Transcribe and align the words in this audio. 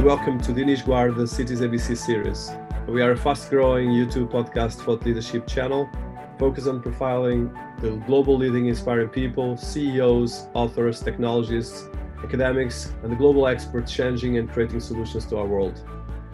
And 0.00 0.06
welcome 0.06 0.40
to 0.40 0.54
the 0.54 0.62
Dinis 0.62 1.14
the 1.14 1.26
Cities 1.26 1.60
ABC 1.60 1.94
series. 1.94 2.52
We 2.88 3.02
are 3.02 3.10
a 3.10 3.16
fast-growing 3.18 3.90
YouTube 3.90 4.30
podcast 4.30 4.76
thought 4.82 5.04
leadership 5.04 5.46
channel 5.46 5.90
focused 6.38 6.66
on 6.66 6.82
profiling 6.82 7.52
the 7.82 7.90
global 8.06 8.38
leading 8.38 8.68
inspiring 8.68 9.10
people, 9.10 9.58
CEOs, 9.58 10.46
authors, 10.54 11.00
technologists, 11.02 11.90
academics, 12.24 12.94
and 13.02 13.12
the 13.12 13.16
global 13.16 13.46
experts 13.46 13.92
changing 13.92 14.38
and 14.38 14.50
creating 14.50 14.80
solutions 14.80 15.26
to 15.26 15.36
our 15.36 15.44
world. 15.44 15.86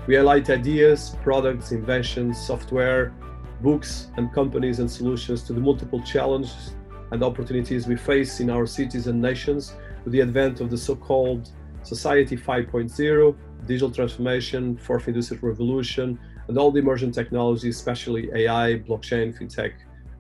We 0.07 0.15
highlight 0.15 0.49
ideas, 0.49 1.17
products, 1.25 1.73
inventions, 1.73 2.39
software, 2.39 3.15
books, 3.63 4.13
and 4.17 4.33
companies 4.33 4.79
and 4.79 4.89
solutions 4.89 5.43
to 5.43 5.53
the 5.53 5.61
multiple 5.61 6.01
challenges 6.05 6.77
and 7.11 7.21
opportunities 7.21 7.89
we 7.89 7.97
face 7.97 8.39
in 8.39 8.49
our 8.49 8.65
cities 8.65 9.09
and 9.09 9.21
nations 9.21 9.75
with 10.05 10.13
the 10.13 10.21
advent 10.21 10.61
of 10.61 10.71
the 10.71 10.79
so-called 10.79 11.51
Society 11.87 12.37
5.0, 12.37 13.37
digital 13.67 13.91
transformation, 13.91 14.77
fourth 14.77 15.09
industrial 15.09 15.49
revolution, 15.49 16.19
and 16.49 16.59
all 16.59 16.71
the 16.71 16.79
emerging 16.79 17.13
technologies, 17.13 17.77
especially 17.77 18.31
AI, 18.35 18.79
blockchain, 18.87 19.37
fintech, 19.37 19.73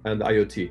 and 0.04 0.20
IoT. 0.20 0.70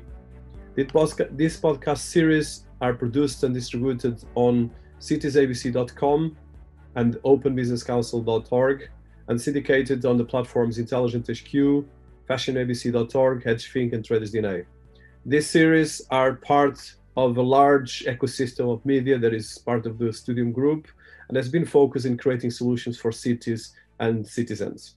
This 0.74 1.58
podcast 1.58 1.98
series 1.98 2.66
are 2.80 2.92
produced 2.92 3.42
and 3.44 3.54
distributed 3.54 4.22
on 4.34 4.70
citiesabc.com 5.00 6.36
and 6.96 7.14
openbusinesscouncil.org 7.16 8.90
and 9.28 9.40
syndicated 9.40 10.04
on 10.04 10.16
the 10.16 10.24
platforms 10.24 10.78
Intelligent 10.78 11.26
HQ, 11.26 11.84
fashionabc.org, 12.28 13.44
HedgeThink, 13.44 13.92
and 13.92 14.04
Traders 14.04 14.32
DNA. 14.32 14.66
This 15.24 15.50
series 15.50 16.02
are 16.10 16.34
part 16.34 16.78
of 17.16 17.36
a 17.38 17.42
large 17.42 18.04
ecosystem 18.04 18.72
of 18.72 18.84
media 18.84 19.18
that 19.18 19.32
is 19.32 19.58
part 19.58 19.86
of 19.86 19.98
the 19.98 20.06
Ztudium 20.06 20.52
Group 20.52 20.86
and 21.28 21.36
has 21.36 21.48
been 21.48 21.64
focused 21.64 22.06
in 22.06 22.16
creating 22.16 22.50
solutions 22.50 22.98
for 22.98 23.12
cities 23.12 23.74
and 24.00 24.26
citizens. 24.26 24.96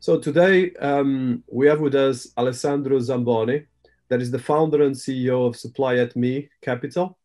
So 0.00 0.18
today 0.18 0.72
um, 0.74 1.42
we 1.50 1.66
have 1.66 1.80
with 1.80 1.94
us 1.94 2.28
Alessandro 2.36 2.98
Zamboni, 3.00 3.66
that 4.08 4.22
is 4.22 4.30
the 4.30 4.38
founder 4.38 4.82
and 4.84 4.94
CEO 4.94 5.46
of 5.46 5.56
Supply 5.56 5.96
at 5.96 6.16
Me 6.16 6.48
Capital. 6.62 7.18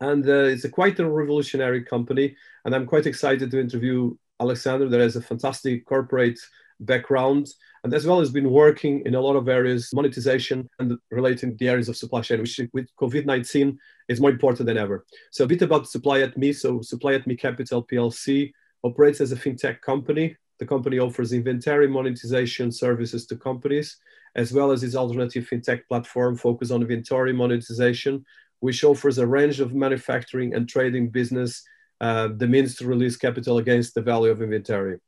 And 0.00 0.28
uh, 0.28 0.44
it's 0.44 0.64
a 0.64 0.70
quite 0.70 0.98
a 0.98 1.08
revolutionary 1.08 1.84
company. 1.84 2.36
And 2.64 2.74
I'm 2.74 2.86
quite 2.86 3.06
excited 3.06 3.50
to 3.50 3.60
interview 3.60 4.16
Alessandro, 4.40 4.88
that 4.88 5.00
has 5.00 5.16
a 5.16 5.22
fantastic 5.22 5.86
corporate 5.86 6.38
background 6.84 7.48
and 7.84 7.92
as 7.92 8.06
well 8.06 8.20
as 8.20 8.30
been 8.30 8.50
working 8.50 9.02
in 9.04 9.14
a 9.14 9.20
lot 9.20 9.36
of 9.36 9.48
areas, 9.48 9.90
monetization 9.92 10.68
and 10.78 10.96
relating 11.10 11.54
the 11.58 11.68
areas 11.68 11.88
of 11.90 11.96
supply 11.96 12.22
chain, 12.22 12.40
which 12.40 12.58
with 12.72 12.88
COVID-19 13.00 13.76
is 14.08 14.20
more 14.20 14.30
important 14.30 14.66
than 14.66 14.78
ever. 14.78 15.04
So 15.30 15.44
a 15.44 15.46
bit 15.46 15.60
about 15.60 15.88
Supply 15.88 16.20
at 16.20 16.36
Me. 16.38 16.52
So 16.52 16.80
Supply 16.80 17.12
at 17.14 17.26
Me 17.26 17.36
Capital 17.36 17.86
PLC 17.86 18.52
operates 18.82 19.20
as 19.20 19.32
a 19.32 19.36
fintech 19.36 19.82
company. 19.82 20.34
The 20.58 20.66
company 20.66 20.98
offers 20.98 21.32
inventory 21.32 21.86
monetization 21.86 22.72
services 22.72 23.26
to 23.26 23.36
companies, 23.36 23.98
as 24.34 24.52
well 24.52 24.72
as 24.72 24.82
its 24.82 24.94
alternative 24.94 25.46
fintech 25.50 25.82
platform 25.86 26.36
focused 26.36 26.72
on 26.72 26.80
inventory 26.80 27.34
monetization, 27.34 28.24
which 28.60 28.82
offers 28.82 29.18
a 29.18 29.26
range 29.26 29.60
of 29.60 29.74
manufacturing 29.74 30.54
and 30.54 30.68
trading 30.68 31.10
business 31.10 31.62
uh, 32.00 32.28
the 32.36 32.46
means 32.46 32.76
to 32.76 32.86
release 32.86 33.16
capital 33.16 33.58
against 33.58 33.94
the 33.94 34.02
value 34.02 34.30
of 34.30 34.42
inventory. 34.42 34.98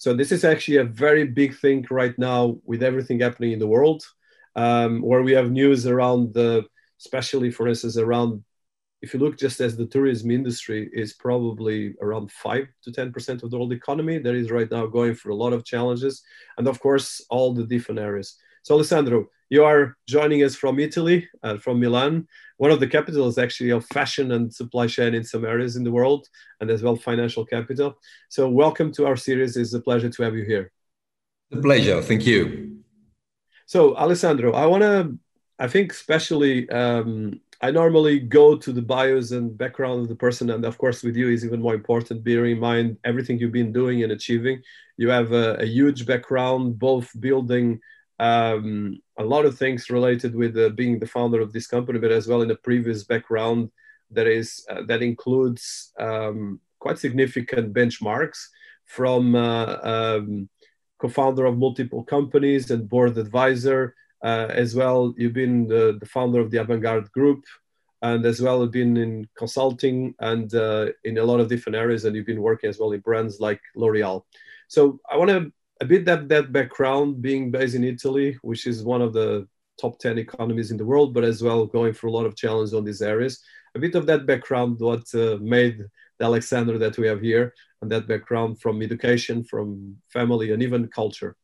So 0.00 0.14
this 0.14 0.32
is 0.32 0.44
actually 0.44 0.78
a 0.78 0.84
very 0.84 1.24
big 1.26 1.54
thing 1.58 1.86
right 1.90 2.18
now 2.18 2.56
with 2.64 2.82
everything 2.82 3.20
happening 3.20 3.52
in 3.52 3.58
the 3.58 3.66
world, 3.66 4.02
um, 4.56 5.02
where 5.02 5.22
we 5.22 5.32
have 5.32 5.50
news 5.50 5.86
around 5.86 6.32
the, 6.32 6.64
especially 6.98 7.50
for 7.50 7.68
instance, 7.68 7.98
around 7.98 8.42
if 9.02 9.12
you 9.12 9.20
look 9.20 9.38
just 9.38 9.60
as 9.60 9.76
the 9.76 9.86
tourism 9.86 10.30
industry 10.30 10.88
is 10.94 11.12
probably 11.12 11.94
around 12.00 12.32
five 12.32 12.66
to 12.84 12.90
ten 12.90 13.12
percent 13.12 13.42
of 13.42 13.50
the 13.50 13.58
world 13.58 13.74
economy, 13.74 14.16
that 14.18 14.34
is 14.34 14.50
right 14.50 14.70
now 14.70 14.86
going 14.86 15.14
through 15.14 15.34
a 15.34 15.42
lot 15.44 15.52
of 15.52 15.66
challenges, 15.66 16.22
and 16.56 16.66
of 16.66 16.80
course 16.80 17.20
all 17.28 17.52
the 17.52 17.66
different 17.66 18.00
areas. 18.00 18.36
So 18.62 18.74
Alessandro, 18.74 19.28
you 19.48 19.64
are 19.64 19.96
joining 20.06 20.42
us 20.42 20.54
from 20.54 20.78
Italy, 20.78 21.28
uh, 21.42 21.56
from 21.56 21.80
Milan, 21.80 22.28
one 22.58 22.70
of 22.70 22.78
the 22.78 22.86
capitals 22.86 23.38
actually 23.38 23.70
of 23.70 23.86
fashion 23.86 24.32
and 24.32 24.52
supply 24.52 24.86
chain 24.86 25.14
in 25.14 25.24
some 25.24 25.46
areas 25.46 25.76
in 25.76 25.84
the 25.84 25.90
world, 25.90 26.28
and 26.60 26.70
as 26.70 26.82
well 26.82 26.94
financial 26.94 27.46
capital. 27.46 27.98
So 28.28 28.48
welcome 28.50 28.92
to 28.92 29.06
our 29.06 29.16
series. 29.16 29.56
It's 29.56 29.72
a 29.72 29.80
pleasure 29.80 30.10
to 30.10 30.22
have 30.22 30.34
you 30.34 30.44
here. 30.44 30.70
A 31.52 31.56
pleasure. 31.56 32.02
Thank 32.02 32.26
you. 32.26 32.82
So 33.64 33.96
Alessandro, 33.96 34.52
I 34.52 34.66
want 34.66 34.82
to, 34.82 35.18
I 35.58 35.66
think 35.66 35.92
especially, 35.92 36.68
um, 36.68 37.40
I 37.62 37.70
normally 37.70 38.20
go 38.20 38.56
to 38.56 38.72
the 38.72 38.82
bios 38.82 39.32
and 39.32 39.56
background 39.56 40.02
of 40.02 40.08
the 40.08 40.16
person, 40.16 40.50
and 40.50 40.64
of 40.66 40.76
course 40.76 41.02
with 41.02 41.16
you 41.16 41.28
is 41.30 41.44
even 41.44 41.62
more 41.62 41.74
important, 41.74 42.24
bearing 42.24 42.56
in 42.56 42.60
mind 42.60 42.98
everything 43.04 43.38
you've 43.38 43.52
been 43.52 43.72
doing 43.72 44.02
and 44.02 44.12
achieving. 44.12 44.62
You 44.98 45.08
have 45.08 45.32
a, 45.32 45.54
a 45.54 45.66
huge 45.66 46.04
background, 46.04 46.78
both 46.78 47.08
building 47.18 47.80
um, 48.20 49.00
a 49.18 49.24
lot 49.24 49.46
of 49.46 49.56
things 49.56 49.88
related 49.88 50.34
with 50.34 50.56
uh, 50.56 50.68
being 50.68 50.98
the 50.98 51.06
founder 51.06 51.40
of 51.40 51.52
this 51.52 51.66
company, 51.66 51.98
but 51.98 52.12
as 52.12 52.28
well 52.28 52.42
in 52.42 52.50
a 52.50 52.54
previous 52.68 53.02
background 53.02 53.70
that 54.10 54.26
is 54.26 54.66
uh, 54.70 54.82
that 54.88 55.02
includes 55.02 55.92
um, 55.98 56.60
quite 56.78 56.98
significant 56.98 57.72
benchmarks 57.72 58.38
from 58.84 59.34
uh, 59.34 59.76
um, 59.82 60.48
co-founder 60.98 61.46
of 61.46 61.56
multiple 61.56 62.04
companies 62.04 62.70
and 62.70 62.88
board 62.88 63.16
advisor. 63.16 63.94
Uh, 64.22 64.48
as 64.50 64.74
well, 64.74 65.14
you've 65.16 65.32
been 65.32 65.66
the, 65.66 65.96
the 65.98 66.06
founder 66.06 66.40
of 66.40 66.50
the 66.50 66.58
Avantgarde 66.58 67.10
Group, 67.12 67.42
and 68.02 68.26
as 68.26 68.42
well 68.42 68.66
been 68.66 68.98
in 68.98 69.26
consulting 69.34 70.14
and 70.20 70.54
uh, 70.54 70.88
in 71.04 71.16
a 71.16 71.24
lot 71.24 71.40
of 71.40 71.48
different 71.48 71.76
areas. 71.76 72.04
And 72.04 72.14
you've 72.14 72.26
been 72.26 72.42
working 72.42 72.68
as 72.68 72.78
well 72.78 72.92
in 72.92 73.00
brands 73.00 73.40
like 73.40 73.62
L'Oreal. 73.76 74.24
So 74.68 75.00
I 75.10 75.16
want 75.16 75.30
to 75.30 75.50
a 75.80 75.84
bit 75.84 76.04
that 76.04 76.28
that 76.28 76.52
background 76.52 77.22
being 77.22 77.50
based 77.50 77.74
in 77.74 77.84
Italy, 77.84 78.38
which 78.42 78.66
is 78.66 78.84
one 78.84 79.02
of 79.02 79.12
the 79.12 79.46
top 79.80 79.98
10 79.98 80.18
economies 80.18 80.70
in 80.70 80.76
the 80.76 80.84
world, 80.84 81.14
but 81.14 81.24
as 81.24 81.42
well 81.42 81.66
going 81.66 81.92
through 81.92 82.10
a 82.10 82.16
lot 82.18 82.26
of 82.26 82.36
challenges 82.36 82.74
on 82.74 82.84
these 82.84 83.02
areas. 83.02 83.40
A 83.74 83.78
bit 83.78 83.94
of 83.94 84.06
that 84.06 84.26
background, 84.26 84.78
what 84.80 85.04
uh, 85.14 85.38
made 85.40 85.78
the 86.18 86.24
Alexander 86.24 86.76
that 86.78 86.98
we 86.98 87.06
have 87.06 87.20
here, 87.20 87.54
and 87.80 87.90
that 87.90 88.06
background 88.06 88.60
from 88.60 88.82
education, 88.82 89.42
from 89.42 89.96
family, 90.12 90.52
and 90.52 90.62
even 90.62 90.88
culture. 90.88 91.34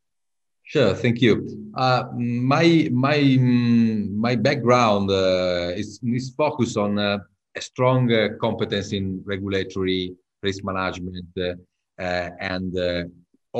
Sure, 0.65 0.95
thank 0.95 1.23
you. 1.23 1.73
Uh, 1.77 2.05
my 2.17 2.89
my 2.91 3.39
my 3.41 4.35
background 4.35 5.11
uh, 5.11 5.71
is, 5.77 6.01
is 6.03 6.35
focused 6.37 6.77
on 6.77 6.99
uh, 6.99 7.19
a 7.57 7.61
strong 7.61 8.13
uh, 8.13 8.29
competence 8.41 8.93
in 8.93 9.23
regulatory 9.25 10.15
risk 10.43 10.65
management 10.65 11.27
uh, 11.39 11.55
and 12.41 12.77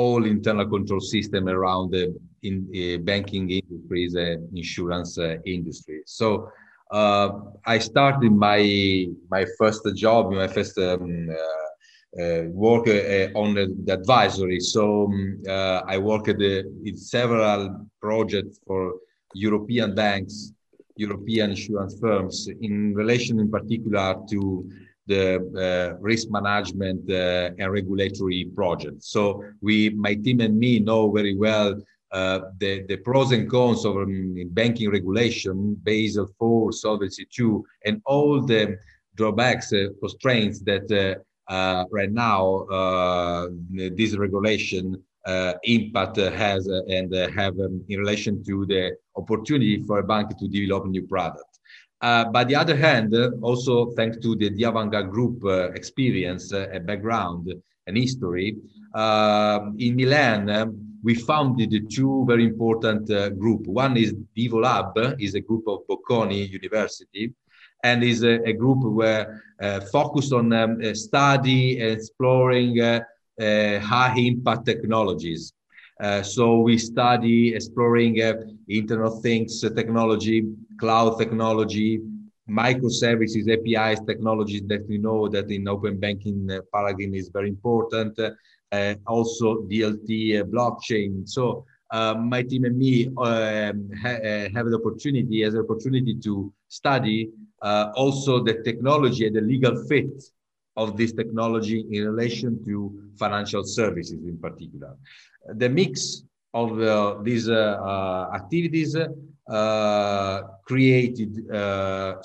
all 0.01 0.25
internal 0.25 0.67
control 0.75 0.99
system 0.99 1.43
around 1.49 1.91
the 1.91 2.03
in 2.43 2.55
uh, 2.55 2.97
banking 3.11 3.45
industries 3.49 4.13
and 4.15 4.39
insurance 4.55 5.17
uh, 5.17 5.37
industry. 5.45 5.99
So 6.05 6.27
uh, 6.91 7.29
I 7.65 7.79
started 7.79 8.31
my 8.31 8.61
my 9.35 9.43
first 9.57 9.83
job, 9.95 10.31
my 10.31 10.47
first 10.47 10.77
um, 10.77 11.29
uh, 11.29 11.67
uh, 12.21 12.43
work 12.65 12.87
uh, 12.87 13.27
on 13.41 13.53
the, 13.55 13.93
advisory. 13.99 14.59
So 14.59 14.83
um, 15.05 15.41
I 15.93 15.97
worked 15.97 16.29
in 16.29 16.95
several 16.95 17.59
projects 18.01 18.59
for 18.65 18.81
European 19.33 19.93
banks, 19.93 20.53
European 20.95 21.51
insurance 21.51 21.99
firms 21.99 22.47
in 22.61 22.93
relation 22.95 23.39
in 23.39 23.49
particular 23.51 24.15
to 24.31 24.39
the 25.07 25.37
uh, 25.57 25.97
risk 25.99 26.29
management 26.29 27.09
uh, 27.09 27.51
and 27.57 27.71
regulatory 27.71 28.45
projects. 28.55 29.09
So 29.09 29.43
we, 29.61 29.89
my 29.89 30.15
team 30.15 30.41
and 30.41 30.57
me 30.57 30.79
know 30.79 31.11
very 31.11 31.35
well 31.35 31.81
uh, 32.11 32.39
the, 32.59 32.83
the 32.87 32.97
pros 32.97 33.31
and 33.31 33.49
cons 33.49 33.85
of 33.85 33.97
um, 33.97 34.35
banking 34.51 34.89
regulation, 34.89 35.75
Basel 35.83 36.23
IV, 36.23 36.73
Solvency 36.73 37.27
II, 37.37 37.59
and 37.85 38.01
all 38.05 38.41
the 38.41 38.77
drawbacks, 39.15 39.73
uh, 39.73 39.87
constraints 39.99 40.59
that 40.61 40.89
uh, 40.91 41.51
uh, 41.51 41.85
right 41.91 42.11
now 42.11 42.65
this 43.71 44.15
regulation 44.15 45.01
impact 45.63 46.17
has 46.17 46.67
and 46.67 47.13
have 47.13 47.59
um, 47.59 47.83
in 47.89 47.99
relation 47.99 48.43
to 48.43 48.65
the 48.65 48.95
opportunity 49.17 49.83
for 49.83 49.99
a 49.99 50.03
bank 50.03 50.37
to 50.37 50.47
develop 50.47 50.85
new 50.85 51.05
product. 51.05 51.56
Uh, 52.01 52.25
by 52.25 52.43
the 52.43 52.55
other 52.55 52.75
hand, 52.75 53.13
uh, 53.15 53.31
also 53.41 53.91
thanks 53.91 54.17
to 54.17 54.35
the, 54.35 54.51
Diavanga 54.51 55.09
Group 55.09 55.43
uh, 55.43 55.71
experience, 55.71 56.53
uh, 56.53 56.67
a 56.71 56.79
background, 56.79 57.51
and 57.87 57.97
history, 57.97 58.55
um, 58.93 59.75
in 59.79 59.95
Milan, 59.95 60.49
um, 60.49 60.77
we 61.03 61.15
founded 61.15 61.89
two 61.89 62.25
very 62.27 62.43
important 62.43 63.09
uh, 63.09 63.29
groups. 63.29 63.67
One 63.67 63.97
is 63.97 64.13
Vivo 64.35 64.61
Lab, 64.61 64.93
is 65.19 65.35
a 65.35 65.39
group 65.39 65.67
of 65.67 65.87
Bocconi 65.87 66.49
University, 66.49 67.33
and 67.83 68.03
is 68.03 68.23
a, 68.23 68.43
a 68.43 68.53
group 68.53 68.83
where 68.83 69.41
uh, 69.61 69.79
focused 69.91 70.33
on 70.33 70.51
um, 70.53 70.95
study 70.95 71.79
exploring 71.79 72.77
high 73.39 74.13
impact 74.17 74.65
technologies. 74.65 75.53
Uh, 75.99 76.21
so 76.21 76.59
we 76.59 76.77
study 76.77 77.55
exploring 77.55 78.21
uh, 78.21 78.33
Internet 78.69 79.07
of 79.07 79.21
Things 79.21 79.61
technology, 79.61 80.43
cloud 80.79 81.17
technology, 81.17 81.99
microservices, 82.49 83.49
APIs, 83.49 83.99
technologies 84.05 84.61
that 84.67 84.87
we 84.87 84.97
know 84.97 85.27
that 85.27 85.49
in 85.51 85.67
open 85.67 85.99
banking 85.99 86.47
uh, 86.51 86.59
paradigm 86.73 87.13
is 87.13 87.29
very 87.29 87.49
important. 87.49 88.17
Uh, 88.71 88.95
also 89.07 89.63
DLT, 89.63 90.39
uh, 90.39 90.43
blockchain. 90.43 91.27
So 91.27 91.65
uh, 91.91 92.15
my 92.15 92.43
team 92.43 92.65
and 92.65 92.77
me 92.77 93.07
um, 93.07 93.89
ha- 94.01 94.21
uh, 94.23 94.49
have 94.53 94.67
the 94.69 94.79
opportunity 94.83 95.43
as 95.43 95.53
an 95.53 95.61
opportunity 95.61 96.15
to 96.23 96.53
study 96.67 97.29
uh, 97.61 97.91
also 97.95 98.43
the 98.43 98.61
technology 98.63 99.25
and 99.25 99.35
the 99.35 99.41
legal 99.41 99.85
fit 99.87 100.23
of 100.77 100.95
this 100.95 101.11
technology 101.11 101.85
in 101.91 102.07
relation 102.07 102.63
to 102.65 102.75
financial 103.17 103.63
services 103.63 104.23
in 104.23 104.37
particular. 104.37 104.95
The 105.55 105.69
mix 105.69 106.23
of 106.53 106.79
uh, 106.79 107.17
these 107.23 107.49
uh, 107.49 108.29
activities 108.33 108.95
created 110.65 111.31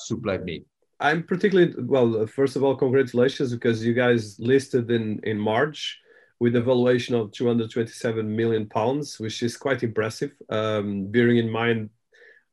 SupplyMe. 0.07 0.65
I'm 1.01 1.25
particularly 1.25 1.75
well. 1.79 2.27
First 2.27 2.55
of 2.55 2.63
all, 2.63 2.77
congratulations 2.77 3.53
because 3.53 3.85
you 3.85 3.95
guys 3.95 4.39
listed 4.39 4.91
in 4.91 5.19
in 5.25 5.37
March 5.39 5.99
with 6.43 6.55
a 6.57 6.61
valuation 6.61 7.15
of 7.15 7.31
227 7.33 8.37
million 8.37 8.69
pounds, 8.69 9.19
which 9.21 9.43
is 9.43 9.57
quite 9.57 9.83
impressive. 9.83 10.33
Um, 10.49 11.07
bearing 11.07 11.39
in 11.39 11.51
mind 11.51 11.91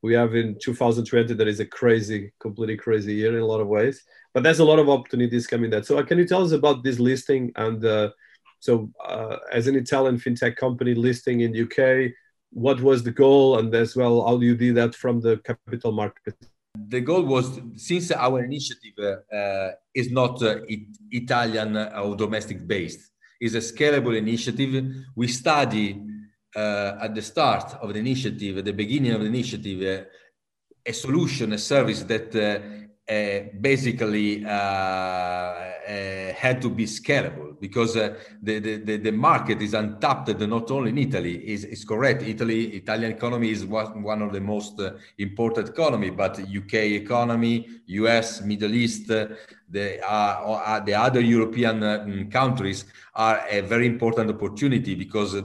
we 0.01 0.13
have 0.13 0.35
in 0.35 0.57
2020 0.59 1.33
that 1.33 1.47
is 1.47 1.59
a 1.59 1.65
crazy, 1.65 2.31
completely 2.39 2.77
crazy 2.77 3.13
year 3.13 3.35
in 3.35 3.41
a 3.41 3.45
lot 3.45 3.59
of 3.59 3.67
ways. 3.67 4.03
But 4.33 4.43
there's 4.43 4.59
a 4.59 4.65
lot 4.65 4.79
of 4.79 4.89
opportunities 4.89 5.47
coming 5.47 5.69
there. 5.69 5.83
So 5.83 5.97
uh, 5.97 6.03
can 6.03 6.17
you 6.17 6.27
tell 6.27 6.43
us 6.43 6.51
about 6.51 6.83
this 6.83 6.99
listing 6.99 7.51
and 7.55 7.83
uh, 7.83 8.11
so 8.59 8.89
uh, 9.05 9.37
as 9.51 9.67
an 9.67 9.75
Italian 9.75 10.17
fintech 10.17 10.55
company 10.55 10.93
listing 10.93 11.41
in 11.41 11.55
UK, 11.65 12.11
what 12.51 12.81
was 12.81 13.03
the 13.03 13.11
goal 13.11 13.59
and 13.59 13.73
as 13.73 13.95
well 13.95 14.25
how 14.25 14.37
do 14.37 14.45
you 14.45 14.55
do 14.55 14.73
that 14.73 14.95
from 14.95 15.21
the 15.21 15.37
capital 15.37 15.91
market? 15.91 16.35
The 16.87 17.01
goal 17.01 17.23
was 17.23 17.59
since 17.75 18.11
our 18.11 18.43
initiative 18.43 18.97
uh, 19.33 19.69
is 19.93 20.11
not 20.11 20.41
uh, 20.41 20.61
it, 20.67 20.81
Italian 21.11 21.75
or 21.77 22.15
domestic 22.15 22.65
based 22.67 23.11
is 23.41 23.55
a 23.55 23.59
scalable 23.59 24.17
initiative. 24.17 24.93
We 25.15 25.27
study 25.27 26.01
uh, 26.55 26.97
at 27.01 27.13
the 27.13 27.21
start 27.21 27.75
of 27.81 27.93
the 27.93 27.99
initiative, 27.99 28.57
at 28.57 28.65
the 28.65 28.73
beginning 28.73 29.11
of 29.11 29.21
the 29.21 29.27
initiative, 29.27 29.81
uh, 29.81 30.05
a 30.85 30.93
solution, 30.93 31.53
a 31.53 31.57
service 31.57 32.03
that 32.03 32.35
uh, 32.35 32.59
uh 33.11 33.39
basically 33.59 34.45
uh, 34.45 34.49
uh, 34.49 36.33
had 36.33 36.61
to 36.61 36.69
be 36.69 36.85
scalable 36.85 37.59
because 37.59 37.95
the, 37.95 38.59
the, 38.59 38.97
the, 38.97 39.11
market 39.11 39.61
is 39.61 39.73
untapped 39.73 40.39
not 40.39 40.69
only 40.69 40.91
in 40.91 40.97
Italy, 40.99 41.35
is, 41.51 41.65
is 41.65 41.83
correct. 41.83 42.21
Italy, 42.21 42.75
Italian 42.75 43.11
economy 43.11 43.49
is 43.49 43.65
one 43.65 44.21
of 44.21 44.31
the 44.31 44.39
most 44.39 44.79
important 45.17 45.69
economy, 45.69 46.11
but 46.11 46.39
UK 46.39 46.75
economy, 47.03 47.67
US, 47.87 48.41
Middle 48.41 48.73
East, 48.75 49.07
the, 49.07 49.35
the 49.69 50.95
other 50.95 51.21
European 51.21 52.29
countries 52.29 52.85
are 53.15 53.43
a 53.49 53.61
very 53.61 53.87
important 53.87 54.29
opportunity 54.29 54.93
because 54.93 55.41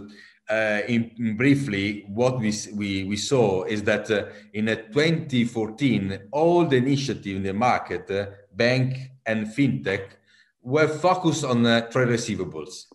uh, 0.50 0.80
in, 0.88 1.10
in, 1.18 1.36
briefly, 1.36 2.04
what 2.08 2.38
we, 2.38 2.52
we, 2.74 3.04
we 3.04 3.16
saw 3.16 3.64
is 3.64 3.82
that 3.84 4.10
uh, 4.10 4.26
in 4.52 4.66
2014, 4.66 6.28
all 6.32 6.66
the 6.66 6.76
initiative 6.76 7.36
in 7.36 7.42
the 7.42 7.52
market, 7.52 8.10
uh, 8.10 8.26
bank 8.52 9.10
and 9.26 9.46
fintech, 9.46 10.10
were 10.62 10.88
focused 10.88 11.44
on 11.44 11.64
uh, 11.64 11.82
trade 11.88 12.08
receivables. 12.08 12.86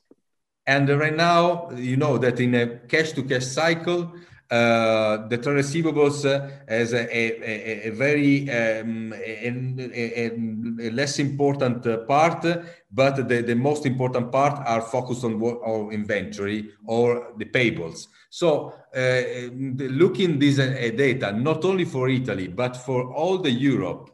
And 0.66 0.88
right 0.90 1.16
now, 1.16 1.72
you 1.72 1.98
know 1.98 2.18
that 2.19 2.40
in 2.40 2.54
a 2.54 2.78
cash 2.88 3.12
to 3.13 3.24
cash 3.24 3.46
cycle, 3.46 4.13
uh, 4.51 5.28
the 5.28 5.38
trade 5.38 5.57
receivables 5.57 6.25
uh, 6.25 6.50
as 6.68 6.94
a, 6.94 7.06
a, 7.16 7.88
a 7.88 7.90
very 7.92 8.50
um, 8.50 9.13
a, 9.13 10.90
less 10.92 11.19
important 11.19 11.86
uh, 11.86 11.98
part, 12.00 12.44
but 12.92 13.28
the, 13.30 13.44
the 13.44 13.56
most 13.56 13.86
important 13.86 14.31
part 14.31 14.60
are 14.66 14.81
focused 14.81 15.24
on, 15.24 15.40
on 15.40 15.92
inventory 15.92 16.72
or 16.88 17.34
the 17.38 17.46
payables. 17.46 18.07
So 18.31 18.74
uh, 18.96 19.22
looking 19.54 20.40
this 20.40 20.56
data, 20.56 21.31
not 21.31 21.63
only 21.63 21.86
for 21.86 22.10
Italy, 22.10 22.48
but 22.48 22.75
for 22.75 23.13
all 23.13 23.38
the 23.38 23.51
Europe, 23.51 24.10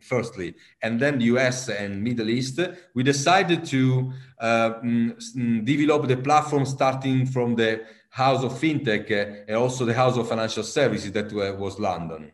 firstly, 0.00 0.54
and 0.82 0.98
then 0.98 1.18
the 1.18 1.26
US 1.26 1.68
and 1.68 2.02
Middle 2.02 2.28
East, 2.28 2.60
we 2.94 3.02
decided 3.02 3.64
to 3.66 4.12
uh, 4.40 4.74
mm, 4.82 5.64
develop 5.64 6.08
the 6.08 6.16
platform 6.16 6.64
starting 6.64 7.26
from 7.26 7.54
the 7.54 7.84
house 8.14 8.44
of 8.44 8.52
fintech 8.52 9.10
uh, 9.10 9.42
and 9.48 9.56
also 9.56 9.84
the 9.84 9.92
house 9.92 10.16
of 10.16 10.28
financial 10.28 10.62
services 10.62 11.10
that 11.10 11.32
was 11.58 11.80
London. 11.80 12.30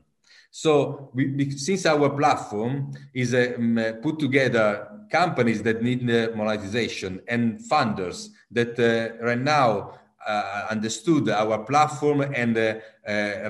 So 0.51 1.11
we, 1.15 1.51
since 1.53 1.87
our 1.87 2.11
platform 2.11 2.93
is 3.15 3.35
um, 3.35 3.81
put 4.03 4.19
together 4.19 4.89
companies 5.11 5.63
that 5.63 5.83
need 5.83 6.03
monetization 6.37 7.23
and 7.27 7.59
funders 7.59 8.29
that 8.51 8.79
uh, 8.79 9.25
right 9.25 9.39
now 9.39 9.99
uh, 10.27 10.67
understood 10.71 11.31
our 11.31 11.65
platform 11.65 12.21
and 12.21 12.55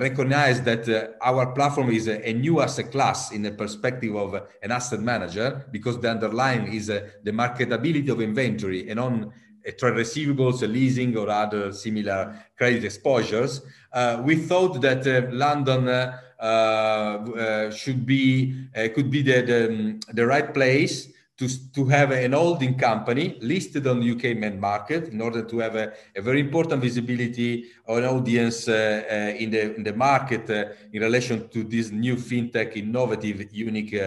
recognize 0.00 0.62
that 0.62 1.16
our 1.20 1.52
platform 1.52 1.90
is 1.90 2.06
a, 2.06 2.28
a, 2.28 2.32
new 2.32 2.60
asset 2.60 2.92
class 2.92 3.32
in 3.32 3.42
the 3.42 3.50
perspective 3.50 4.14
of 4.14 4.34
an 4.62 4.70
asset 4.70 5.00
manager 5.00 5.66
because 5.72 5.98
the 5.98 6.08
underlying 6.08 6.72
is 6.72 6.86
the 6.86 7.32
marketability 7.32 8.08
of 8.08 8.20
inventory 8.20 8.88
and 8.88 9.00
on 9.00 9.32
trade 9.78 9.94
receivables, 9.94 10.60
leasing, 10.62 11.16
or 11.16 11.28
other 11.28 11.72
similar 11.72 12.44
credit 12.56 12.84
exposures. 12.84 13.62
Uh, 13.92 14.22
we 14.24 14.36
thought 14.36 14.80
that 14.80 15.06
uh, 15.06 15.28
London 15.32 15.88
uh, 15.88 17.70
should 17.70 18.06
be 18.06 18.66
could 18.94 19.10
be 19.10 19.22
the, 19.22 19.42
the, 19.42 20.12
the 20.12 20.26
right 20.26 20.54
place 20.54 21.12
to, 21.40 21.72
to 21.72 21.86
have 21.86 22.10
an 22.10 22.32
holding 22.32 22.76
company 22.76 23.38
listed 23.40 23.86
on 23.86 24.00
the 24.00 24.10
UK 24.10 24.36
main 24.36 24.60
market 24.60 25.08
in 25.08 25.22
order 25.22 25.42
to 25.42 25.58
have 25.58 25.74
a, 25.74 25.90
a 26.14 26.20
very 26.20 26.38
important 26.38 26.82
visibility 26.82 27.64
on 27.88 28.04
audience 28.04 28.68
uh, 28.68 29.02
uh, 29.10 29.14
in, 29.38 29.50
the, 29.50 29.74
in 29.74 29.82
the 29.82 29.94
market 29.94 30.50
uh, 30.50 30.66
in 30.92 31.00
relation 31.00 31.48
to 31.48 31.64
this 31.64 31.90
new 31.90 32.16
fintech 32.16 32.76
innovative 32.76 33.48
unique 33.52 33.98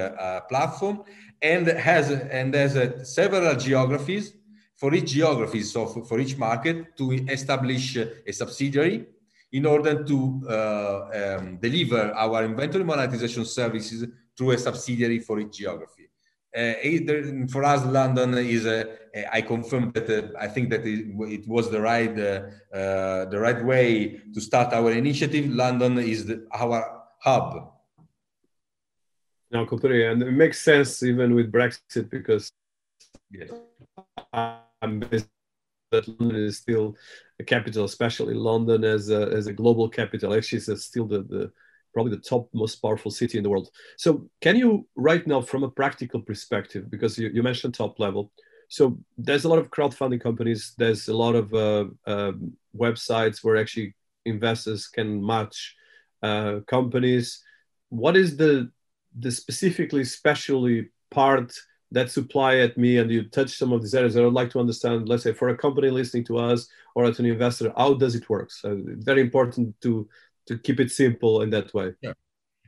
platform 0.47 1.03
and 1.41 1.67
has 1.67 2.11
and 2.11 2.53
has 2.53 2.77
several 3.11 3.55
geographies 3.55 4.33
for 4.75 4.93
each 4.93 5.11
geography, 5.11 5.61
so 5.61 5.85
for, 5.85 6.03
for 6.03 6.19
each 6.19 6.37
market, 6.37 6.97
to 6.97 7.11
establish 7.29 7.95
a 7.95 8.31
subsidiary 8.31 9.05
in 9.51 9.65
order 9.65 10.03
to 10.03 10.41
uh, 10.49 11.37
um, 11.39 11.57
deliver 11.57 12.11
our 12.13 12.43
inventory 12.43 12.83
monetization 12.83 13.45
services 13.45 14.07
through 14.35 14.51
a 14.51 14.57
subsidiary 14.57 15.19
for 15.19 15.39
each 15.39 15.57
geography. 15.57 16.09
Uh, 16.55 16.73
either, 16.83 17.47
for 17.47 17.63
us, 17.63 17.83
London 17.85 18.37
is. 18.37 18.65
Uh, 18.65 18.83
I 19.31 19.41
confirm 19.41 19.91
that 19.93 20.09
uh, 20.09 20.37
I 20.39 20.47
think 20.47 20.69
that 20.69 20.85
it, 20.85 21.05
it 21.39 21.47
was 21.47 21.71
the 21.71 21.81
right 21.81 22.15
uh, 22.19 22.75
uh, 22.75 23.25
the 23.25 23.39
right 23.39 23.63
way 23.63 24.21
to 24.33 24.39
start 24.39 24.71
our 24.71 24.91
initiative. 24.91 25.49
London 25.49 25.97
is 25.97 26.27
the, 26.27 26.45
our 26.53 27.01
hub. 27.19 27.73
No, 29.51 29.65
completely, 29.65 30.05
and 30.05 30.21
it 30.21 30.31
makes 30.31 30.61
sense 30.61 31.01
even 31.01 31.33
with 31.33 31.51
Brexit 31.51 32.09
because 32.09 32.51
yes. 33.31 33.49
I'm 34.33 34.99
that 35.93 36.07
London 36.19 36.43
is 36.43 36.57
still 36.57 36.95
a 37.39 37.43
capital, 37.43 37.85
especially 37.85 38.33
London 38.33 38.83
as 38.83 39.09
a, 39.09 39.29
as 39.29 39.47
a 39.47 39.53
global 39.53 39.87
capital. 39.87 40.33
Actually, 40.33 40.59
it's 40.67 40.83
still 40.83 41.05
the, 41.05 41.21
the 41.23 41.51
probably 41.93 42.15
the 42.15 42.21
top 42.21 42.49
most 42.53 42.77
powerful 42.77 43.11
city 43.11 43.37
in 43.37 43.43
the 43.43 43.49
world. 43.49 43.69
So, 43.97 44.27
can 44.41 44.55
you 44.55 44.87
right 44.95 45.25
now, 45.27 45.41
from 45.41 45.63
a 45.63 45.69
practical 45.69 46.21
perspective, 46.21 46.89
because 46.89 47.17
you, 47.17 47.29
you 47.29 47.43
mentioned 47.43 47.75
top 47.75 47.99
level, 47.99 48.31
so 48.69 48.97
there's 49.17 49.43
a 49.43 49.49
lot 49.49 49.59
of 49.59 49.69
crowdfunding 49.69 50.21
companies. 50.21 50.73
There's 50.77 51.07
a 51.07 51.15
lot 51.15 51.35
of 51.35 51.53
uh, 51.53 51.85
um, 52.07 52.53
websites 52.75 53.43
where 53.43 53.57
actually 53.57 53.93
investors 54.25 54.87
can 54.87 55.23
match 55.23 55.75
uh, 56.23 56.61
companies. 56.65 57.43
What 57.89 58.17
is 58.17 58.35
the 58.35 58.71
the 59.19 59.31
specifically 59.31 60.03
specially 60.03 60.89
part 61.11 61.53
that 61.93 62.11
supply 62.11 62.57
at 62.57 62.77
me 62.77 62.97
and 62.97 63.09
you 63.11 63.23
touch 63.23 63.51
some 63.57 63.71
of 63.71 63.81
these 63.81 63.95
areas 63.95 64.17
i 64.17 64.21
would 64.21 64.39
like 64.41 64.49
to 64.49 64.59
understand 64.59 65.07
let's 65.07 65.23
say 65.23 65.33
for 65.33 65.49
a 65.49 65.57
company 65.57 65.89
listening 65.89 66.25
to 66.25 66.37
us 66.37 66.67
or 66.95 67.05
as 67.05 67.19
an 67.19 67.25
investor 67.25 67.71
how 67.77 67.93
does 67.93 68.15
it 68.15 68.29
work? 68.29 68.51
So 68.51 68.81
very 68.85 69.21
important 69.21 69.79
to 69.81 70.07
to 70.47 70.57
keep 70.57 70.79
it 70.79 70.91
simple 70.91 71.41
in 71.41 71.49
that 71.51 71.73
way. 71.73 71.93
Yeah. 72.01 72.11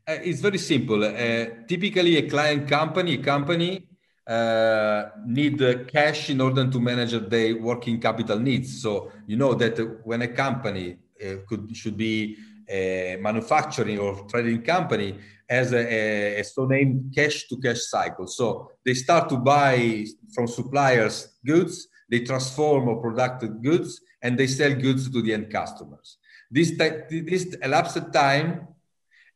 Uh, 0.07 0.19
it's 0.23 0.39
very 0.39 0.57
simple. 0.57 1.03
Uh, 1.03 1.45
typically 1.67 2.17
a 2.17 2.29
client 2.29 2.69
company 2.69 3.15
a 3.15 3.23
company 3.23 3.87
uh, 4.27 5.09
need 5.25 5.59
cash 5.91 6.29
in 6.29 6.41
order 6.41 6.69
to 6.69 6.79
manage 6.79 7.13
their 7.29 7.57
working 7.61 7.99
capital 7.99 8.39
needs. 8.39 8.81
So 8.81 9.11
you 9.27 9.37
know 9.37 9.53
that 9.55 9.77
when 10.03 10.21
a 10.21 10.27
company 10.27 10.97
uh, 11.23 11.35
could 11.47 11.75
should 11.75 11.97
be 11.97 12.37
a 12.69 13.17
manufacturing 13.21 13.99
or 13.99 14.25
trading 14.27 14.61
company 14.61 15.19
has 15.49 15.73
a, 15.73 16.39
a, 16.39 16.43
so 16.43 16.65
named 16.65 17.13
cash 17.15 17.47
to 17.47 17.57
cash 17.57 17.81
cycle. 17.81 18.27
So 18.27 18.71
they 18.83 18.93
start 18.93 19.29
to 19.29 19.37
buy 19.37 20.05
from 20.33 20.47
suppliers 20.47 21.37
goods, 21.45 21.87
they 22.09 22.21
transform 22.21 22.87
or 22.87 23.01
product 23.01 23.45
goods, 23.61 24.01
and 24.21 24.37
they 24.37 24.47
sell 24.47 24.73
goods 24.73 25.09
to 25.11 25.21
the 25.21 25.33
end 25.33 25.51
customers. 25.51 26.17
This, 26.49 26.71
this 26.77 27.55
elapsed 27.61 28.11
time 28.13 28.67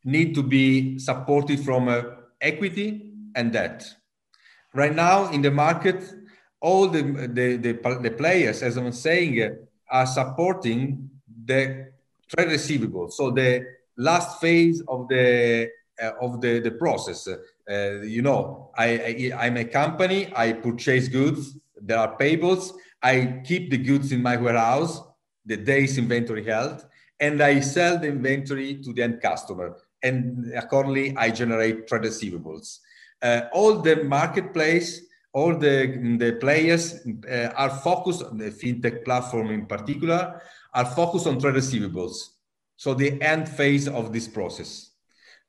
need 0.03 0.33
to 0.35 0.43
be 0.43 0.97
supported 0.97 1.59
from 1.59 1.89
a 1.89 2.17
equity 2.41 3.13
and 3.35 3.51
debt. 3.51 3.87
Right 4.73 4.95
now 4.95 5.29
in 5.31 5.41
the 5.41 5.51
market, 5.51 6.01
all 6.61 6.87
the, 6.87 7.01
the, 7.01 7.57
the, 7.57 7.99
the 8.01 8.11
players, 8.11 8.61
as 8.61 8.77
I'm 8.77 8.91
saying, 8.91 9.41
uh, 9.41 9.49
are 9.89 10.05
supporting 10.05 11.09
the 11.45 11.91
trade 12.29 12.49
receivable. 12.49 13.09
So 13.09 13.31
the 13.31 13.65
last 13.97 14.39
phase 14.39 14.81
of 14.87 15.07
the 15.07 15.69
uh, 16.01 16.13
of 16.21 16.39
the, 16.39 16.59
the 16.59 16.71
process. 16.71 17.27
Uh, 17.27 18.01
you 18.01 18.21
know, 18.21 18.71
I, 18.77 19.31
I, 19.37 19.47
am 19.47 19.57
a 19.57 19.65
company, 19.65 20.31
I 20.33 20.53
purchase 20.53 21.09
goods, 21.09 21.57
there 21.81 21.97
are 21.97 22.17
payables, 22.17 22.71
I 23.03 23.41
keep 23.43 23.69
the 23.69 23.77
goods 23.77 24.13
in 24.13 24.21
my 24.21 24.37
warehouse, 24.37 25.01
the 25.45 25.57
day's 25.57 25.97
inventory 25.97 26.45
held, 26.45 26.85
and 27.19 27.41
I 27.41 27.59
sell 27.59 27.99
the 27.99 28.07
inventory 28.07 28.81
to 28.81 28.93
the 28.93 29.03
end 29.03 29.21
customer. 29.21 29.75
And 30.01 30.53
accordingly, 30.55 31.17
I 31.17 31.31
generate 31.31 31.87
trade 31.87 32.03
receivables. 32.03 32.79
Uh, 33.21 33.41
all 33.51 33.81
the 33.81 34.03
marketplace, 34.05 35.01
all 35.33 35.57
the, 35.57 36.17
the 36.17 36.37
players 36.39 37.05
uh, 37.29 37.51
are 37.57 37.69
focused 37.69 38.23
on 38.23 38.37
the 38.37 38.51
fintech 38.51 39.03
platform 39.03 39.49
in 39.49 39.65
particular, 39.65 40.41
are 40.73 40.85
focused 40.85 41.27
on 41.27 41.39
trade 41.39 41.55
receivables. 41.55 42.29
So 42.75 42.93
the 42.93 43.21
end 43.21 43.49
phase 43.49 43.87
of 43.87 44.13
this 44.13 44.27
process. 44.27 44.91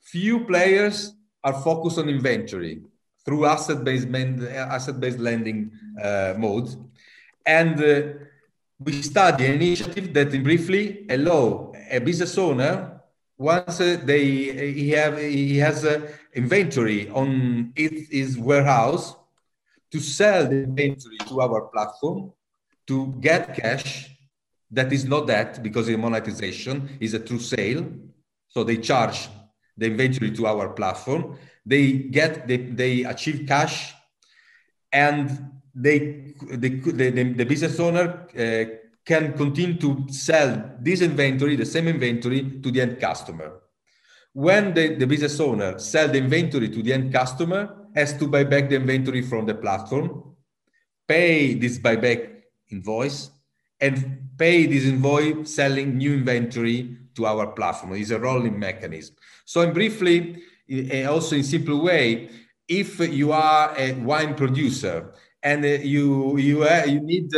Few 0.01 0.45
players 0.45 1.15
are 1.45 1.63
focused 1.63 1.99
on 1.99 2.09
inventory 2.09 2.83
through 3.25 3.47
asset-based 3.47 4.09
asset-based 4.09 5.19
lending 5.19 5.71
uh, 6.03 6.35
mode, 6.37 6.69
and 7.47 7.81
uh, 7.83 8.03
we 8.79 9.03
study 9.03 9.47
an 9.47 9.53
initiative 9.55 10.13
that 10.15 10.43
briefly 10.43 11.07
allow 11.11 11.73
a 11.91 12.01
business 12.01 12.37
owner 12.39 13.01
once 13.37 13.81
uh, 13.81 13.99
they 14.05 14.25
he 14.73 14.91
have 14.91 15.19
he 15.19 15.59
has 15.59 15.85
a 15.85 16.09
inventory 16.35 17.09
on 17.11 17.73
his 17.77 18.39
warehouse 18.39 19.15
to 19.91 20.01
sell 20.01 20.47
the 20.49 20.63
inventory 20.65 21.19
to 21.29 21.41
our 21.41 21.63
platform 21.69 22.33
to 22.87 23.15
get 23.21 23.55
cash 23.55 24.11
that 24.71 24.93
is 24.93 25.05
not 25.05 25.27
that 25.27 25.63
because 25.63 25.87
the 25.87 25.97
monetization 25.97 26.97
is 27.01 27.15
a 27.15 27.19
true 27.19 27.41
sale. 27.41 27.87
So 28.49 28.65
they 28.65 28.77
charge 28.77 29.29
the 29.77 29.87
inventory 29.87 30.31
to 30.33 30.47
our 30.47 30.69
platform. 30.71 31.39
They 31.65 31.93
get 31.93 32.47
they, 32.47 32.57
they 32.57 33.05
achieve 33.05 33.47
cash 33.47 33.95
and 34.93 35.51
they 35.75 36.35
the, 36.51 36.69
the, 36.69 37.11
the 37.37 37.45
business 37.45 37.79
owner 37.79 38.27
uh, 38.37 38.77
can 39.05 39.33
continue 39.35 39.77
to 39.79 40.07
sell 40.13 40.77
this 40.81 41.01
inventory 41.01 41.57
the 41.57 41.67
same 41.67 41.89
inventory 41.89 42.61
to 42.61 42.71
the 42.71 42.81
end 42.81 43.01
customer. 43.01 43.61
When 44.33 44.75
the, 44.75 44.95
the 44.95 45.07
business 45.07 45.39
owner 45.41 45.79
sell 45.79 46.09
the 46.09 46.19
inventory 46.19 46.69
to 46.69 46.83
the 46.83 46.93
end 46.93 47.13
customer 47.13 47.77
has 47.95 48.17
to 48.19 48.29
buy 48.29 48.45
back 48.45 48.69
the 48.69 48.77
inventory 48.77 49.23
from 49.23 49.47
the 49.47 49.55
platform 49.55 50.31
pay 51.11 51.55
this 51.55 51.77
buyback 51.79 52.43
invoice 52.71 53.31
and 53.81 54.29
pay 54.39 54.67
this 54.67 54.85
invoice 54.85 55.55
selling 55.55 55.99
new 55.99 56.15
inventory 56.15 56.97
to 57.15 57.27
our 57.27 57.49
platform. 57.49 57.95
It's 57.95 58.11
a 58.11 58.19
rolling 58.19 58.59
mechanism. 58.59 59.17
So, 59.45 59.61
in 59.63 59.73
briefly, 59.73 60.43
also 61.07 61.37
in 61.37 61.43
simple 61.43 61.83
way, 61.83 62.31
if 62.69 63.01
you 63.01 63.33
are 63.33 63.75
a 63.77 63.93
wine 63.95 64.35
producer 64.35 65.13
and 65.43 65.65
you 65.65 66.37
you 66.39 66.65
uh, 66.65 66.85
you 66.87 67.01
need 67.01 67.31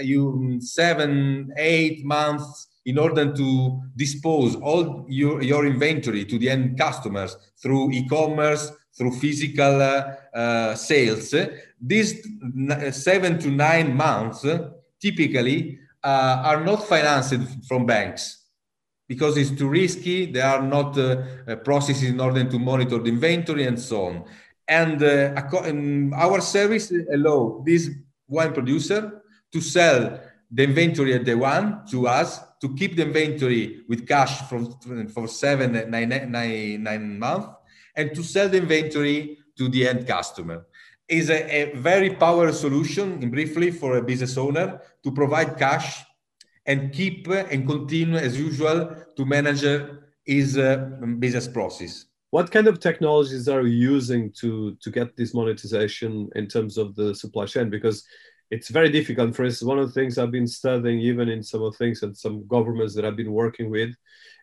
you 0.00 0.58
seven 0.60 1.52
eight 1.56 2.04
months 2.04 2.68
in 2.84 2.98
order 2.98 3.32
to 3.34 3.82
dispose 3.96 4.54
all 4.56 5.04
your, 5.08 5.42
your 5.42 5.66
inventory 5.66 6.24
to 6.24 6.38
the 6.38 6.48
end 6.48 6.78
customers 6.78 7.36
through 7.60 7.90
e-commerce 7.90 8.72
through 8.96 9.12
physical 9.12 9.82
uh, 9.82 10.14
uh, 10.34 10.74
sales 10.74 11.34
these 11.80 12.26
seven 12.90 13.38
to 13.38 13.48
nine 13.50 13.94
months 13.94 14.46
typically 15.00 15.78
uh, 16.02 16.42
are 16.44 16.64
not 16.64 16.86
financed 16.86 17.66
from 17.66 17.86
banks 17.86 18.44
because 19.08 19.36
it's 19.36 19.50
too 19.50 19.68
risky. 19.68 20.26
There 20.26 20.46
are 20.46 20.62
not 20.62 20.96
uh, 20.98 21.22
uh, 21.46 21.56
processes 21.56 22.10
in 22.10 22.20
order 22.20 22.44
to 22.44 22.58
monitor 22.58 22.98
the 22.98 23.08
inventory 23.08 23.66
and 23.66 23.80
so 23.80 24.06
on. 24.06 24.24
And, 24.68 25.02
uh, 25.02 25.42
our 26.14 26.40
service 26.42 26.92
allow 27.12 27.62
this 27.64 27.88
wine 28.28 28.52
producer 28.52 29.22
to 29.52 29.60
sell 29.62 30.20
the 30.50 30.64
inventory 30.64 31.14
at 31.14 31.24
the 31.24 31.34
one 31.34 31.86
to 31.90 32.06
us 32.06 32.40
to 32.60 32.74
keep 32.74 32.96
the 32.96 33.02
inventory 33.02 33.84
with 33.88 34.06
cash 34.06 34.42
from 34.48 34.74
for 35.08 35.28
seven 35.28 35.72
nine, 35.90 36.08
nine, 36.08 36.82
nine 36.82 37.18
months 37.18 37.48
and 37.96 38.14
to 38.14 38.22
sell 38.22 38.48
the 38.48 38.58
inventory 38.58 39.38
to 39.56 39.68
the 39.68 39.88
end 39.88 40.06
customer 40.06 40.66
is 41.08 41.30
a, 41.30 41.72
a 41.72 41.76
very 41.76 42.10
powerful 42.10 42.54
solution 42.54 43.30
briefly 43.30 43.70
for 43.70 43.96
a 43.96 44.02
business 44.02 44.36
owner 44.36 44.80
to 45.02 45.10
provide 45.10 45.56
cash 45.58 46.04
and 46.66 46.92
keep 46.92 47.26
and 47.28 47.66
continue 47.66 48.16
as 48.16 48.38
usual 48.38 48.94
to 49.16 49.24
manage 49.24 49.64
his 50.24 50.58
uh, 50.58 50.76
business 51.18 51.48
process. 51.48 52.04
What 52.30 52.50
kind 52.50 52.66
of 52.66 52.78
technologies 52.78 53.48
are 53.48 53.62
you 53.62 53.92
using 53.94 54.30
to 54.40 54.76
to 54.82 54.90
get 54.90 55.16
this 55.16 55.32
monetization 55.32 56.28
in 56.34 56.46
terms 56.46 56.76
of 56.76 56.94
the 56.94 57.14
supply 57.14 57.46
chain? 57.46 57.70
Because 57.70 58.04
it's 58.50 58.68
very 58.68 58.90
difficult. 58.90 59.34
For 59.34 59.44
instance, 59.44 59.66
one 59.66 59.78
of 59.78 59.86
the 59.86 59.98
things 59.98 60.18
I've 60.18 60.30
been 60.30 60.46
studying, 60.46 61.00
even 61.00 61.28
in 61.30 61.42
some 61.42 61.62
of 61.62 61.76
things 61.76 62.02
and 62.02 62.16
some 62.16 62.46
governments 62.46 62.94
that 62.94 63.04
I've 63.06 63.16
been 63.16 63.32
working 63.32 63.70
with, 63.70 63.94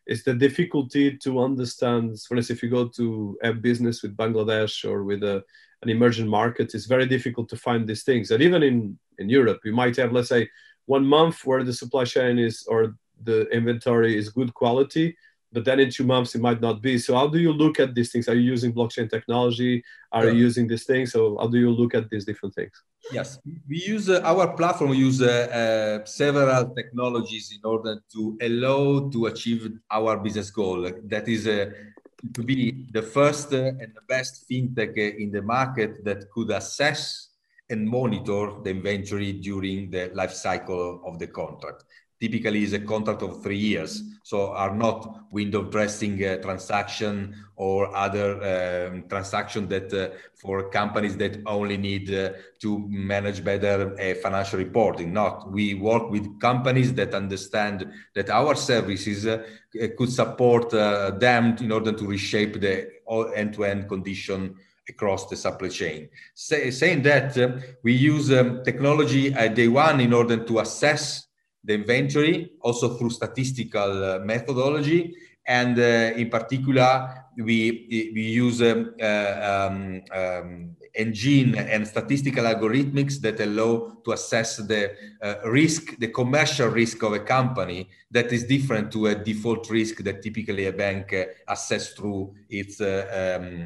is 0.08 0.24
the 0.24 0.34
difficulty 0.34 1.18
to 1.18 1.40
understand. 1.40 2.20
For 2.28 2.38
instance, 2.38 2.58
if 2.58 2.64
you 2.64 2.70
go 2.70 2.88
to 2.88 3.38
a 3.44 3.54
business 3.54 4.02
with 4.02 4.18
Bangladesh 4.18 4.86
or 4.86 5.04
with 5.04 5.24
a, 5.24 5.44
an 5.82 5.90
emerging 5.90 6.28
market, 6.28 6.74
it's 6.74 6.86
very 6.86 7.06
difficult 7.06 7.50
to 7.50 7.58
find 7.58 7.88
these 7.88 8.04
things. 8.04 8.32
And 8.32 8.42
even 8.42 8.64
in, 8.64 8.98
in 9.18 9.30
Europe, 9.30 9.60
you 9.64 9.74
might 9.74 9.96
have, 9.98 10.12
let's 10.12 10.30
say, 10.30 10.50
one 10.86 11.06
month 11.06 11.46
where 11.46 11.64
the 11.64 11.74
supply 11.74 12.06
chain 12.06 12.38
is 12.38 12.66
or 12.68 12.96
the 13.24 13.48
inventory 13.50 14.18
is 14.18 14.30
good 14.30 14.54
quality 14.54 15.16
but 15.56 15.64
then 15.64 15.80
in 15.80 15.90
two 15.90 16.04
months 16.04 16.36
it 16.36 16.42
might 16.42 16.62
not 16.68 16.82
be. 16.82 16.98
So 16.98 17.16
how 17.16 17.28
do 17.28 17.40
you 17.40 17.54
look 17.54 17.80
at 17.80 17.96
these 17.96 18.12
things? 18.12 18.28
Are 18.28 18.36
you 18.36 18.48
using 18.56 18.74
blockchain 18.74 19.10
technology? 19.10 19.84
Are 20.12 20.26
yeah. 20.26 20.32
you 20.32 20.40
using 20.48 20.68
these 20.68 20.86
things? 20.92 21.14
So 21.14 21.38
how 21.40 21.48
do 21.48 21.58
you 21.58 21.72
look 21.72 21.96
at 21.96 22.10
these 22.10 22.26
different 22.26 22.54
things? 22.56 22.76
Yes. 23.18 23.40
We 23.70 23.78
use 23.96 24.10
uh, 24.10 24.22
our 24.32 24.46
platform 24.60 24.94
use 24.94 25.22
uh, 25.22 25.30
uh, 25.62 26.06
several 26.06 26.76
technologies 26.80 27.46
in 27.56 27.62
order 27.64 27.94
to 28.14 28.38
allow 28.42 29.10
to 29.14 29.28
achieve 29.28 29.62
our 29.90 30.18
business 30.18 30.50
goal. 30.52 30.92
That 31.14 31.26
is 31.30 31.48
uh, 31.48 31.72
to 32.34 32.44
be 32.44 32.88
the 32.92 33.02
first 33.02 33.52
and 33.54 33.80
the 33.80 34.02
best 34.08 34.50
fintech 34.50 34.98
in 34.98 35.32
the 35.32 35.42
market 35.42 36.04
that 36.06 36.30
could 36.32 36.52
assess 36.52 37.30
and 37.70 37.88
monitor 37.88 38.62
the 38.64 38.70
inventory 38.70 39.34
during 39.34 39.90
the 39.90 40.12
life 40.14 40.34
cycle 40.34 41.02
of 41.06 41.20
the 41.20 41.28
contract. 41.28 41.84
Typically, 42.20 42.64
is 42.64 42.74
a 42.74 42.80
contract 42.80 43.22
of 43.22 43.44
three 43.44 43.58
years, 43.58 44.02
so 44.24 44.52
are 44.54 44.74
not 44.74 45.26
window 45.32 45.64
dressing 45.64 46.24
uh, 46.24 46.38
transaction 46.38 47.36
or 47.58 47.94
other 47.96 48.90
um, 48.90 49.04
transaction 49.10 49.68
that 49.68 49.94
uh, 49.94 50.16
for 50.34 50.70
companies 50.70 51.18
that 51.18 51.42
only 51.46 51.76
need 51.76 52.14
uh, 52.14 52.30
to 52.62 52.88
manage 52.88 53.44
better 53.44 53.94
uh, 54.00 54.14
financial 54.22 54.58
reporting. 54.58 55.12
Not 55.12 55.52
we 55.52 55.74
work 55.74 56.10
with 56.10 56.40
companies 56.40 56.94
that 56.94 57.14
understand 57.14 57.86
that 58.14 58.30
our 58.30 58.56
services 58.56 59.28
uh, 59.28 59.44
could 59.98 60.12
support 60.12 60.74
uh, 60.74 61.12
them 61.12 61.58
in 61.60 61.72
order 61.72 61.92
to 61.92 62.08
reshape 62.08 62.62
the 62.62 62.90
end-to-end 63.36 63.90
condition 63.90 64.56
across 64.88 65.28
the 65.28 65.36
supply 65.36 65.70
chain. 65.70 66.10
Say, 66.34 66.72
saying 66.72 67.02
that, 67.04 67.38
uh, 67.38 67.58
we 67.84 67.94
use 67.94 68.32
um, 68.32 68.64
technology 68.64 69.34
at 69.34 69.56
day 69.56 69.68
one 69.68 70.00
in 70.00 70.14
order 70.14 70.38
to 70.44 70.60
assess 70.60 71.25
the 71.66 71.74
inventory, 71.74 72.52
also 72.62 72.98
through 72.98 73.10
statistical 73.10 74.04
uh, 74.04 74.20
methodology. 74.20 75.16
And 75.48 75.78
uh, 75.78 76.18
in 76.18 76.30
particular, 76.30 77.26
we, 77.38 78.12
we 78.16 78.22
use 78.22 78.62
um, 78.62 78.96
uh, 79.02 79.68
um, 79.70 80.02
um, 80.12 80.76
engine 80.96 81.56
and 81.56 81.86
statistical 81.86 82.46
algorithmics 82.46 83.20
that 83.22 83.40
allow 83.42 83.98
to 84.04 84.14
assess 84.14 84.58
the 84.58 84.92
uh, 85.22 85.36
risk, 85.50 85.98
the 86.00 86.08
commercial 86.08 86.70
risk 86.70 87.04
of 87.04 87.14
a 87.14 87.20
company 87.20 87.90
that 88.10 88.32
is 88.32 88.46
different 88.46 88.92
to 88.92 89.08
a 89.08 89.16
default 89.16 89.70
risk 89.70 89.98
that 90.04 90.22
typically 90.22 90.68
a 90.68 90.72
bank 90.72 91.14
uh, 91.14 91.26
assess 91.50 91.94
through 91.94 92.34
its 92.50 92.80
uh, 92.80 93.38
um, 93.42 93.64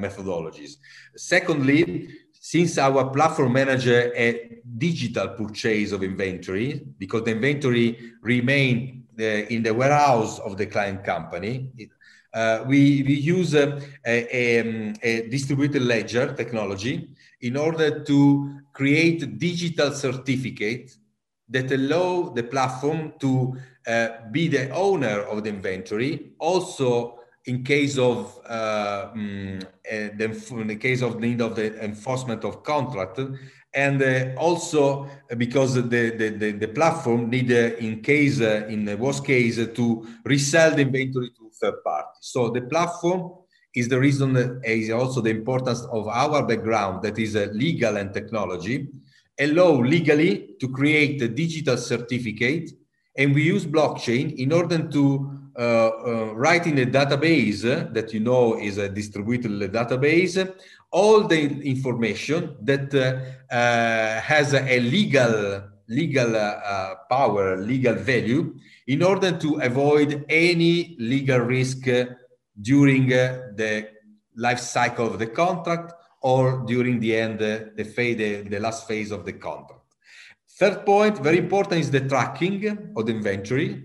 methodologies. 0.00 0.76
Secondly, 1.16 2.08
since 2.48 2.78
our 2.78 3.10
platform 3.10 3.54
manages 3.54 4.12
a 4.14 4.60
digital 4.78 5.30
purchase 5.30 5.90
of 5.90 6.04
inventory, 6.04 6.80
because 6.96 7.24
the 7.24 7.32
inventory 7.32 7.98
remain 8.22 9.02
uh, 9.18 9.24
in 9.24 9.64
the 9.64 9.74
warehouse 9.74 10.38
of 10.38 10.56
the 10.56 10.64
client 10.64 11.02
company, 11.02 11.72
uh, 12.32 12.62
we, 12.68 13.02
we 13.02 13.14
use 13.14 13.52
a, 13.54 13.82
a, 14.06 14.60
um, 14.60 14.94
a, 15.02 15.26
distributed 15.28 15.82
ledger 15.82 16.34
technology 16.34 17.08
in 17.40 17.56
order 17.56 18.04
to 18.04 18.60
create 18.72 19.40
digital 19.40 19.90
certificate 19.90 20.96
that 21.48 21.72
allow 21.72 22.28
the 22.28 22.44
platform 22.44 23.12
to 23.18 23.56
uh, 23.88 24.08
be 24.30 24.46
the 24.46 24.70
owner 24.70 25.22
of 25.22 25.42
the 25.42 25.48
inventory, 25.48 26.30
also 26.38 27.18
in 27.46 27.62
case 27.62 27.96
of 27.96 28.40
uh, 28.48 29.08
um, 29.12 29.60
the, 29.84 30.46
in 30.50 30.66
the 30.66 30.76
case 30.76 31.02
of 31.02 31.20
need 31.20 31.40
of 31.40 31.54
the 31.54 31.82
enforcement 31.82 32.44
of 32.44 32.62
contract 32.62 33.20
and 33.72 34.02
uh, 34.02 34.34
also 34.36 35.08
because 35.36 35.74
the, 35.74 35.82
the, 35.82 36.28
the, 36.30 36.52
the 36.52 36.68
platform 36.68 37.30
need 37.30 37.52
uh, 37.52 37.76
in 37.76 38.00
case 38.02 38.40
uh, 38.40 38.66
in 38.68 38.84
the 38.84 38.96
worst 38.96 39.24
case 39.24 39.56
to 39.56 40.06
resell 40.24 40.74
the 40.74 40.82
inventory 40.82 41.30
to 41.30 41.50
third 41.60 41.82
parties 41.84 42.18
so 42.20 42.50
the 42.50 42.62
platform 42.62 43.32
is 43.74 43.88
the 43.88 43.98
reason 43.98 44.32
that 44.32 44.60
is 44.64 44.90
also 44.90 45.20
the 45.20 45.30
importance 45.30 45.82
of 45.92 46.08
our 46.08 46.44
background 46.44 47.02
that 47.02 47.18
is 47.18 47.36
uh, 47.36 47.46
legal 47.52 47.96
and 47.96 48.12
technology 48.12 48.88
allow 49.38 49.72
legally 49.82 50.54
to 50.58 50.68
create 50.68 51.20
a 51.22 51.28
digital 51.28 51.76
certificate 51.76 52.70
and 53.18 53.34
we 53.34 53.42
use 53.42 53.66
blockchain 53.66 54.34
in 54.36 54.52
order 54.52 54.78
to 54.88 55.45
write 56.34 56.66
in 56.66 56.78
a 56.78 56.86
database 56.86 57.62
that 57.92 58.12
you 58.12 58.20
know 58.20 58.58
is 58.58 58.78
a 58.78 58.88
distributed 58.88 59.52
database 59.72 60.54
all 60.90 61.22
the 61.24 61.42
information 61.62 62.56
that 62.62 62.94
uh, 62.94 63.54
uh 63.54 64.20
has 64.20 64.54
a 64.54 64.80
legal 64.80 65.62
legal 65.88 66.36
uh, 66.36 66.94
power 67.08 67.56
legal 67.56 67.94
value 67.94 68.54
in 68.86 69.02
order 69.02 69.32
to 69.32 69.56
avoid 69.60 70.24
any 70.28 70.96
legal 70.98 71.40
risk 71.40 71.88
during 72.60 73.08
the 73.08 73.88
life 74.36 74.58
cycle 74.58 75.06
of 75.06 75.18
the 75.18 75.26
contract 75.26 75.92
or 76.22 76.64
during 76.66 77.00
the 77.00 77.16
end 77.16 77.38
the 77.38 77.84
phase 77.94 78.16
the, 78.16 78.42
the 78.42 78.60
last 78.60 78.86
phase 78.86 79.10
of 79.10 79.24
the 79.24 79.32
contract 79.32 79.76
Third 80.58 80.86
point, 80.86 81.18
very 81.18 81.36
important, 81.36 81.82
is 81.82 81.90
the 81.90 82.00
tracking 82.00 82.94
of 82.96 83.04
the 83.04 83.12
inventory. 83.12 83.84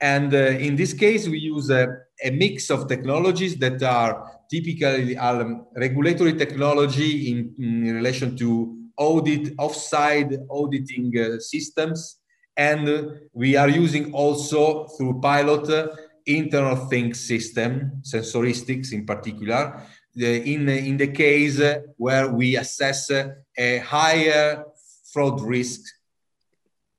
And 0.00 0.32
uh, 0.32 0.38
in 0.66 0.76
this 0.76 0.94
case, 0.94 1.28
we 1.28 1.38
use 1.38 1.68
a, 1.70 1.86
a, 2.24 2.30
mix 2.30 2.70
of 2.70 2.88
technologies 2.88 3.56
that 3.56 3.82
are 3.82 4.40
typically 4.50 5.16
um, 5.16 5.66
regulatory 5.76 6.32
technology 6.34 7.30
in, 7.30 7.54
in, 7.58 7.94
relation 7.94 8.34
to 8.38 8.78
audit, 8.96 9.52
offside 9.58 10.38
auditing 10.50 11.12
uh, 11.18 11.38
systems. 11.38 12.20
And 12.56 13.20
we 13.32 13.56
are 13.56 13.68
using 13.68 14.12
also 14.12 14.86
through 14.86 15.20
pilot 15.20 15.68
uh, 15.68 15.88
internal 16.26 16.76
think 16.76 17.14
system, 17.14 18.00
sensoristics 18.02 18.92
in 18.92 19.04
particular, 19.04 19.82
in, 20.16 20.68
in 20.68 20.96
the 20.96 21.08
case 21.08 21.60
where 21.96 22.28
we 22.28 22.56
assess 22.56 23.10
a 23.10 23.78
higher 23.78 24.64
fraud 25.12 25.40
risk 25.40 25.80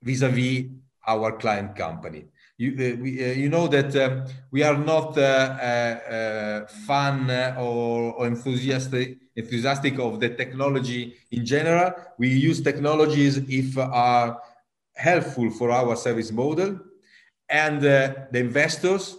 vis-a-vis 0.01 0.65
our 1.07 1.37
client 1.37 1.75
company. 1.75 2.25
You, 2.61 2.71
uh, 2.73 3.01
we, 3.01 3.09
uh, 3.25 3.33
you 3.33 3.49
know 3.49 3.67
that 3.69 3.95
um, 3.95 4.25
we 4.51 4.61
are 4.61 4.77
not 4.77 5.17
uh, 5.17 5.21
uh, 5.21 6.13
uh 6.15 6.67
fan 6.85 7.17
or, 7.57 8.13
or, 8.13 8.27
enthusiastic, 8.27 9.17
enthusiastic 9.35 9.97
of 9.97 10.19
the 10.19 10.29
technology 10.29 11.15
in 11.31 11.43
general. 11.43 11.91
We 12.19 12.27
use 12.29 12.61
technologies 12.61 13.37
if 13.49 13.75
are 13.79 14.39
helpful 14.95 15.49
for 15.49 15.71
our 15.71 15.95
service 15.95 16.31
model, 16.31 16.79
and 17.49 17.79
uh, 17.79 18.13
the 18.31 18.39
investors 18.39 19.17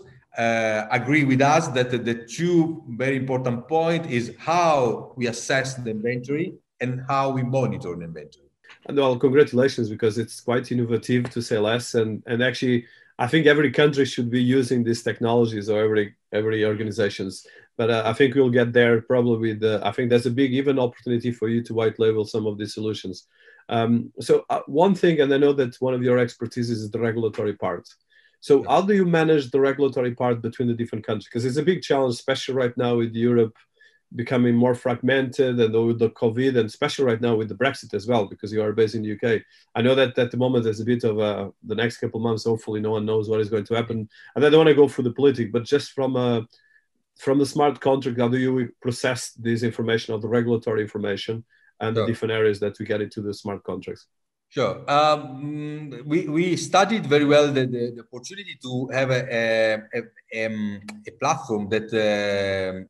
agree 0.99 1.25
with 1.25 1.43
us 1.43 1.67
that 1.77 1.91
the 1.91 2.15
two 2.37 2.85
very 2.91 3.17
important 3.17 3.67
point 3.67 4.07
is 4.07 4.37
how 4.39 5.15
we 5.17 5.27
assess 5.27 5.75
the 5.75 5.91
inventory 5.91 6.55
and 6.81 7.03
how 7.09 7.31
we 7.31 7.43
monitor 7.43 7.97
the 7.97 8.05
inventory. 8.05 8.47
And 8.87 8.97
well, 8.97 9.19
congratulations 9.19 9.91
because 9.91 10.17
it's 10.17 10.41
quite 10.41 10.71
innovative 10.71 11.31
to 11.31 11.43
say 11.43 11.59
less. 11.59 11.95
And 11.95 12.23
and 12.27 12.41
actually, 12.41 12.87
I 13.19 13.27
think 13.27 13.47
every 13.47 13.71
country 13.71 14.05
should 14.05 14.31
be 14.31 14.43
using 14.43 14.83
these 14.83 15.03
technologies 15.03 15.69
or 15.69 15.83
every 15.85 16.15
every 16.33 16.65
organizations. 16.65 17.47
But 17.77 17.91
uh, 17.91 18.03
I 18.05 18.13
think 18.13 18.35
we'll 18.35 18.51
get 18.51 18.73
there 18.73 19.01
probably 19.01 19.39
with. 19.39 19.61
The 19.61 19.81
I 19.85 19.93
think 19.93 20.11
there's 20.11 20.27
a 20.27 20.31
big 20.31 20.53
even 20.53 20.79
opportunity 20.79 21.31
for 21.33 21.49
you 21.49 21.63
to 21.65 21.75
white 21.75 21.99
label 21.99 22.25
some 22.25 22.47
of 22.47 22.59
these 22.59 22.75
solutions. 22.75 23.27
Um, 23.69 24.13
so 24.21 24.45
uh, 24.51 24.61
one 24.67 24.95
thing, 24.95 25.21
and 25.21 25.33
I 25.33 25.39
know 25.39 25.53
that 25.55 25.77
one 25.81 25.95
of 25.95 26.03
your 26.03 26.19
expertise 26.19 26.69
is 26.71 26.91
the 26.91 27.01
regulatory 27.01 27.55
part. 27.55 27.89
So 28.41 28.65
how 28.65 28.83
do 28.83 28.95
you 28.95 29.07
manage 29.07 29.51
the 29.51 29.61
regulatory 29.61 30.15
part 30.15 30.43
between 30.43 30.69
the 30.69 30.75
different 30.75 31.07
countries? 31.07 31.27
Because 31.27 31.45
it's 31.45 31.59
a 31.59 31.63
big 31.63 31.81
challenge, 31.81 32.15
especially 32.15 32.55
right 32.55 32.77
now 32.77 32.97
with 32.97 33.15
Europe 33.15 33.55
becoming 34.15 34.55
more 34.55 34.75
fragmented 34.75 35.59
and 35.59 35.87
with 35.87 35.99
the 35.99 36.11
COVID 36.11 36.59
and 36.59 36.67
especially 36.67 37.05
right 37.05 37.21
now 37.21 37.35
with 37.35 37.49
the 37.49 37.55
Brexit 37.55 37.95
as 37.95 38.07
well, 38.07 38.27
because 38.27 38.53
you 38.53 38.63
are 38.63 38.73
based 38.73 38.95
in 38.95 39.03
the 39.03 39.13
UK. 39.13 39.43
I 39.75 39.83
know 39.83 39.95
that 39.95 40.19
at 40.19 40.31
the 40.31 40.37
moment 40.37 40.65
there's 40.65 40.81
a 40.81 40.85
bit 40.85 41.05
of 41.05 41.19
a, 41.19 41.53
the 41.63 41.75
next 41.75 41.99
couple 41.99 42.21
of 42.21 42.25
months, 42.25 42.45
hopefully 42.45 42.81
no 42.81 42.91
one 42.91 43.07
knows 43.07 43.29
what 43.29 43.41
is 43.41 43.49
going 43.49 43.65
to 43.65 43.75
happen. 43.75 44.09
And 44.35 44.45
I 44.45 44.51
don't 44.51 44.59
want 44.59 44.69
to 44.69 44.75
go 44.75 44.89
through 44.89 45.05
the 45.05 45.13
politics, 45.13 45.51
but 45.53 45.65
just 45.65 45.93
from 45.93 46.17
a, 46.17 46.47
from 47.19 47.39
the 47.39 47.47
smart 47.47 47.81
contract, 47.81 48.19
how 48.19 48.29
do 48.29 48.39
you 48.39 48.71
process 48.81 49.33
this 49.33 49.63
information 49.63 50.15
or 50.15 50.21
the 50.21 50.29
regulatory 50.29 50.83
information 50.83 51.45
and 51.81 51.97
sure. 51.97 52.05
the 52.05 52.13
different 52.13 52.33
areas 52.33 52.61
that 52.61 52.79
we 52.79 52.87
get 52.87 53.01
into 53.01 53.23
the 53.23 53.35
smart 53.35 53.63
contracts? 53.65 54.07
Sure. 54.53 54.85
Um, 54.87 56.03
we, 56.05 56.29
we 56.29 56.57
studied 56.59 57.07
very 57.07 57.25
well 57.25 57.47
the, 57.47 57.65
the, 57.65 57.93
the 57.97 58.03
opportunity 58.03 58.59
to 58.61 58.87
have 58.93 59.11
a, 59.11 59.23
a, 59.33 60.03
a, 60.31 60.47
um, 60.47 60.79
a 61.09 61.11
platform 61.13 61.71
that 61.71 61.89
uh, 61.91 62.85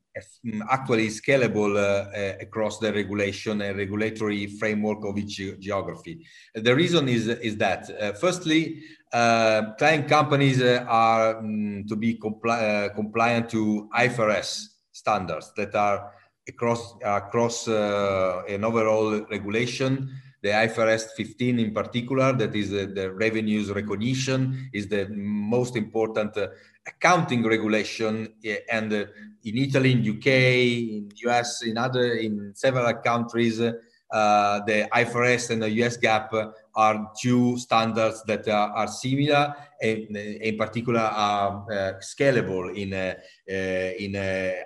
actually 0.68 1.06
is 1.06 1.20
scalable 1.20 1.76
uh, 1.76 2.36
across 2.40 2.80
the 2.80 2.92
regulation 2.92 3.62
and 3.62 3.78
regulatory 3.78 4.48
framework 4.48 5.04
of 5.04 5.16
each 5.16 5.40
geography. 5.60 6.26
The 6.52 6.74
reason 6.74 7.08
is, 7.08 7.28
is 7.28 7.56
that, 7.58 7.88
uh, 7.90 8.12
firstly, 8.14 8.82
uh, 9.12 9.74
client 9.78 10.08
companies 10.08 10.60
uh, 10.60 10.84
are 10.88 11.38
um, 11.38 11.84
to 11.88 11.94
be 11.94 12.18
compli 12.18 12.86
uh, 12.86 12.88
compliant 12.92 13.48
to 13.50 13.88
IFRS 13.96 14.66
standards 14.90 15.52
that 15.56 15.76
are 15.76 16.12
across, 16.48 16.96
across 17.04 17.68
an 17.68 18.64
overall 18.64 19.24
regulation 19.30 20.10
the 20.42 20.48
IFRS 20.48 21.10
15 21.16 21.58
in 21.60 21.72
particular, 21.72 22.32
that 22.32 22.54
is 22.54 22.72
uh, 22.72 22.88
the 22.92 23.12
revenues 23.12 23.70
recognition, 23.70 24.70
is 24.72 24.88
the 24.88 25.08
most 25.08 25.76
important 25.76 26.36
uh, 26.36 26.48
accounting 26.86 27.46
regulation. 27.46 28.34
And 28.68 28.92
uh, 28.92 29.04
in 29.44 29.58
Italy, 29.58 29.92
in 29.92 30.18
UK, 30.18 30.26
in 30.26 31.12
US, 31.26 31.62
in 31.62 31.78
other, 31.78 32.14
in 32.14 32.52
several 32.56 32.92
countries, 32.94 33.60
uh, 33.60 34.60
the 34.66 34.88
IFRS 34.92 35.50
and 35.50 35.62
the 35.62 35.70
US 35.82 35.96
GAAP 35.96 36.52
are 36.74 37.12
two 37.20 37.56
standards 37.56 38.22
that 38.24 38.46
are, 38.48 38.70
are 38.72 38.88
similar 38.88 39.54
and 39.80 40.16
in 40.16 40.56
particular 40.58 41.00
are 41.00 41.64
uh, 41.70 41.92
scalable 42.00 42.76
in 42.76 42.92
uh, 42.92 43.14
in 43.48 44.16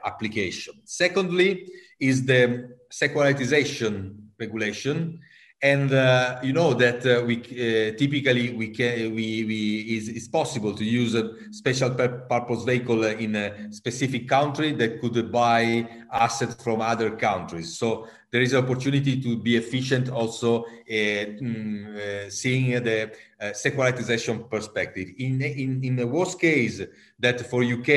application. 0.05 0.75
Secondly, 0.85 1.69
is 2.01 2.27
the 2.27 2.77
securitization 2.93 4.17
regulation 4.39 5.21
and 5.63 5.93
uh, 5.93 6.39
you 6.43 6.53
know 6.53 6.75
that 6.75 7.05
uh, 7.07 7.25
we 7.25 7.37
uh, 7.39 7.97
typically 7.97 8.53
we 8.53 8.69
can 8.69 9.15
we, 9.15 9.45
we 9.45 9.97
is, 9.97 10.09
is 10.09 10.29
possible 10.29 10.75
to 10.75 10.85
use 10.85 11.15
a 11.15 11.31
special 11.51 11.91
purpose 11.91 12.65
vehicle 12.65 13.05
in 13.05 13.35
a 13.37 13.73
specific 13.73 14.29
country 14.29 14.73
that 14.73 15.01
could 15.01 15.33
buy 15.33 15.89
assets 16.13 16.63
from 16.63 16.83
other 16.83 17.11
countries. 17.17 17.79
So 17.79 18.07
there 18.31 18.43
is 18.43 18.53
an 18.53 18.65
opportunity 18.65 19.21
to 19.23 19.39
be 19.39 19.57
efficient 19.57 20.11
also 20.11 20.65
uh, 20.65 20.67
mm, 20.91 21.97
uh, 21.97 22.31
seeing 22.31 22.83
the 22.83 23.13
uh, 23.41 23.45
securitization 23.53 24.51
perspective. 24.51 25.09
In, 25.19 25.41
in 25.41 25.83
in 25.83 25.97
the 25.97 26.07
worst 26.07 26.39
case 26.39 26.83
that 27.19 27.41
for 27.49 27.65
uk 27.65 27.89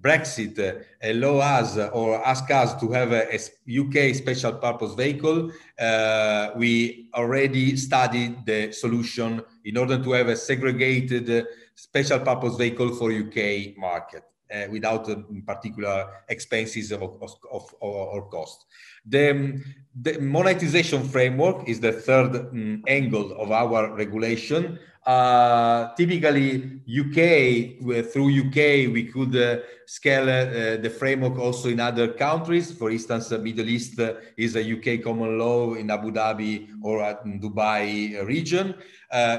Brexit 0.00 0.84
allow 1.02 1.38
us 1.38 1.76
or 1.92 2.26
ask 2.26 2.50
us 2.50 2.74
to 2.80 2.90
have 2.92 3.12
a, 3.12 3.34
a 3.34 3.38
UK 3.80 4.14
special 4.14 4.54
purpose 4.54 4.94
vehicle, 4.94 5.50
uh, 5.78 6.50
we 6.56 7.08
already 7.14 7.76
studied 7.76 8.44
the 8.46 8.72
solution 8.72 9.42
in 9.64 9.76
order 9.76 10.02
to 10.02 10.12
have 10.12 10.28
a 10.28 10.36
segregated 10.36 11.28
uh, 11.30 11.46
special 11.74 12.20
purpose 12.20 12.56
vehicle 12.56 12.94
for 12.94 13.12
UK 13.12 13.76
market. 13.76 14.24
Uh, 14.52 14.66
without 14.68 15.08
uh, 15.08 15.14
particular 15.46 16.08
expenses 16.28 16.90
of, 16.90 17.02
of, 17.02 17.36
of, 17.52 17.72
or 17.78 18.28
cost. 18.30 18.66
The, 19.06 19.62
the, 19.94 20.18
monetization 20.20 21.04
framework 21.04 21.68
is 21.68 21.78
the 21.78 21.92
third 21.92 22.34
um, 22.34 22.82
angle 22.88 23.30
of 23.40 23.52
our 23.52 23.94
regulation. 23.94 24.76
Uh, 25.06 25.94
typically, 25.94 26.82
UK 26.86 27.80
through 28.12 28.28
UK 28.28 28.92
we 28.92 29.04
could 29.10 29.34
uh, 29.34 29.56
scale 29.86 30.28
uh, 30.28 30.76
the 30.76 30.90
framework 30.90 31.38
also 31.38 31.70
in 31.70 31.80
other 31.80 32.08
countries. 32.08 32.70
For 32.70 32.90
instance, 32.90 33.30
Middle 33.30 33.68
East 33.68 33.98
is 34.36 34.56
a 34.56 34.62
UK 34.62 35.02
common 35.02 35.38
law 35.38 35.72
in 35.72 35.90
Abu 35.90 36.12
Dhabi 36.12 36.68
or 36.82 37.00
in 37.24 37.40
Dubai 37.40 38.26
region. 38.26 38.74
Uh, 39.10 39.38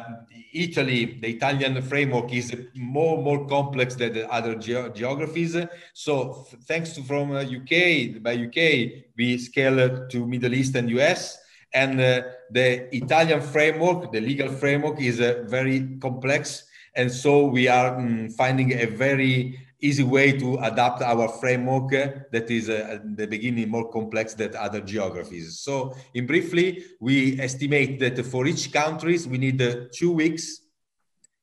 Italy, 0.52 1.20
the 1.22 1.30
Italian 1.30 1.80
framework 1.84 2.34
is 2.34 2.56
more 2.74 3.22
more 3.22 3.46
complex 3.46 3.94
than 3.94 4.14
the 4.14 4.30
other 4.34 4.56
ge- 4.56 4.92
geographies. 4.96 5.56
So, 5.94 6.48
thanks 6.68 6.94
to 6.94 7.04
from 7.04 7.32
UK 7.32 8.22
by 8.22 8.34
UK, 8.34 9.06
we 9.16 9.38
scale 9.38 10.08
to 10.08 10.26
Middle 10.26 10.56
East 10.56 10.76
and 10.76 10.90
US 10.90 11.38
and 11.74 12.02
uh, 12.02 12.22
the 12.52 12.94
Italian 12.96 13.42
framework, 13.42 14.12
the 14.12 14.22
legal 14.22 14.50
framework, 14.50 15.00
is 15.02 15.20
uh, 15.22 15.44
very 15.48 15.98
complex. 16.02 16.64
And 16.96 17.12
so 17.12 17.46
we 17.46 17.68
are 17.68 17.98
um, 17.98 18.30
finding 18.30 18.74
a 18.74 18.86
very 18.86 19.60
easy 19.82 20.04
way 20.04 20.32
to 20.38 20.58
adapt 20.58 21.02
our 21.02 21.28
framework 21.28 21.90
that 21.90 22.52
is 22.52 22.70
uh, 22.70 22.88
at 22.92 23.18
the 23.18 23.26
beginning 23.26 23.70
more 23.70 23.90
complex 23.90 24.34
than 24.36 24.56
other 24.56 24.82
geographies. 24.82 25.60
So 25.60 25.96
in 26.14 26.28
briefly, 26.28 26.84
we 27.00 27.40
estimate 27.40 28.00
that 28.02 28.24
for 28.26 28.46
each 28.46 28.72
countries, 28.72 29.28
we 29.28 29.38
need 29.38 29.62
uh, 29.62 29.86
two 29.92 30.12
weeks 30.12 30.62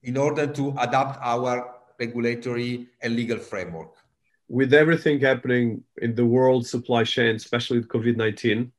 in 0.02 0.16
order 0.16 0.46
to 0.46 0.74
adapt 0.78 1.18
our 1.20 1.74
regulatory 1.98 2.86
and 3.02 3.16
legal 3.16 3.38
framework. 3.38 3.94
With 4.48 4.72
everything 4.72 5.20
happening 5.20 5.82
in 6.00 6.14
the 6.14 6.24
world 6.24 6.66
supply 6.66 7.04
chain, 7.04 7.34
especially 7.34 7.78
with 7.78 7.88
COVID-19, 7.88 8.70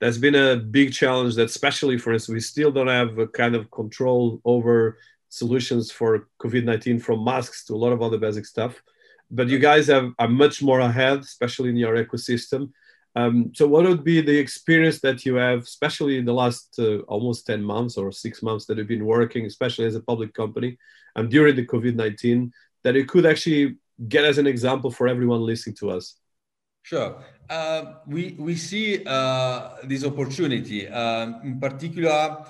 that's 0.00 0.18
been 0.18 0.34
a 0.34 0.56
big 0.56 0.92
challenge 0.92 1.34
that 1.34 1.46
especially 1.46 1.98
for 1.98 2.14
us, 2.14 2.28
we 2.28 2.40
still 2.40 2.70
don't 2.70 2.88
have 2.88 3.18
a 3.18 3.26
kind 3.26 3.54
of 3.54 3.70
control 3.70 4.40
over 4.44 4.98
solutions 5.28 5.90
for 5.90 6.28
COVID-19 6.40 7.02
from 7.02 7.24
masks 7.24 7.64
to 7.66 7.74
a 7.74 7.76
lot 7.76 7.92
of 7.92 8.02
other 8.02 8.18
basic 8.18 8.46
stuff. 8.46 8.80
But 9.30 9.48
you 9.48 9.58
guys 9.58 9.88
have, 9.88 10.12
are 10.18 10.28
much 10.28 10.62
more 10.62 10.80
ahead, 10.80 11.20
especially 11.20 11.70
in 11.70 11.76
your 11.76 12.02
ecosystem. 12.02 12.70
Um, 13.16 13.52
so 13.54 13.66
what 13.66 13.84
would 13.84 14.04
be 14.04 14.20
the 14.20 14.38
experience 14.38 15.00
that 15.00 15.26
you 15.26 15.34
have, 15.34 15.60
especially 15.60 16.18
in 16.18 16.24
the 16.24 16.32
last 16.32 16.78
uh, 16.78 16.98
almost 17.00 17.46
10 17.46 17.62
months 17.62 17.96
or 17.96 18.12
six 18.12 18.42
months 18.42 18.64
that 18.66 18.78
you've 18.78 18.86
been 18.86 19.04
working, 19.04 19.44
especially 19.46 19.86
as 19.86 19.96
a 19.96 20.00
public 20.00 20.32
company 20.32 20.78
and 21.16 21.30
during 21.30 21.56
the 21.56 21.66
COVID-19, 21.66 22.52
that 22.84 22.94
you 22.94 23.04
could 23.04 23.26
actually 23.26 23.76
get 24.08 24.24
as 24.24 24.38
an 24.38 24.46
example 24.46 24.90
for 24.90 25.08
everyone 25.08 25.40
listening 25.40 25.74
to 25.76 25.90
us? 25.90 26.14
Sure. 26.88 27.20
Uh, 27.50 27.96
we, 28.06 28.34
we 28.38 28.56
see 28.56 29.04
uh, 29.04 29.76
this 29.84 30.06
opportunity. 30.06 30.88
Um, 30.88 31.38
in 31.44 31.60
particular, 31.60 32.46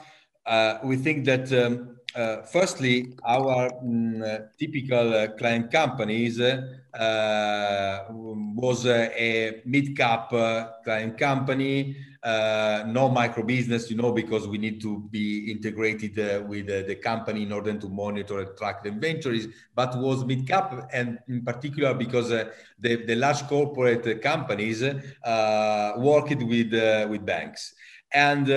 uh, 0.46 0.78
we 0.84 0.96
think 0.96 1.24
that 1.24 1.52
um, 1.52 1.97
uh, 2.18 2.42
firstly, 2.42 3.14
our 3.24 3.70
um, 3.80 4.24
typical 4.58 5.14
uh, 5.14 5.28
client 5.38 5.70
companies 5.70 6.40
uh, 6.40 8.04
was 8.10 8.86
uh, 8.86 9.08
a 9.14 9.62
mid-cap 9.64 10.32
uh, 10.32 10.66
client 10.82 11.16
company, 11.16 11.96
no 12.24 13.08
micro 13.08 13.44
business, 13.44 13.88
you 13.88 13.96
know, 13.96 14.10
because 14.10 14.48
we 14.48 14.58
need 14.58 14.80
to 14.80 14.98
be 15.10 15.48
integrated 15.52 16.16
with 16.48 16.66
the 16.66 16.96
company 16.96 17.44
in 17.44 17.52
order 17.52 17.72
to 17.78 17.88
monitor 17.88 18.40
and 18.40 18.56
track 18.56 18.82
the 18.82 18.88
inventories, 18.88 19.46
but 19.76 19.96
was 19.96 20.24
mid-cap 20.24 20.90
and 20.92 21.20
in 21.28 21.44
particular 21.44 21.94
because 21.94 22.30
the, 22.30 22.50
the 22.80 23.14
large 23.14 23.46
corporate 23.46 24.20
companies 24.20 24.82
worked 24.82 26.42
with, 26.42 26.72
with 27.10 27.24
banks. 27.24 27.74
And 28.12 28.48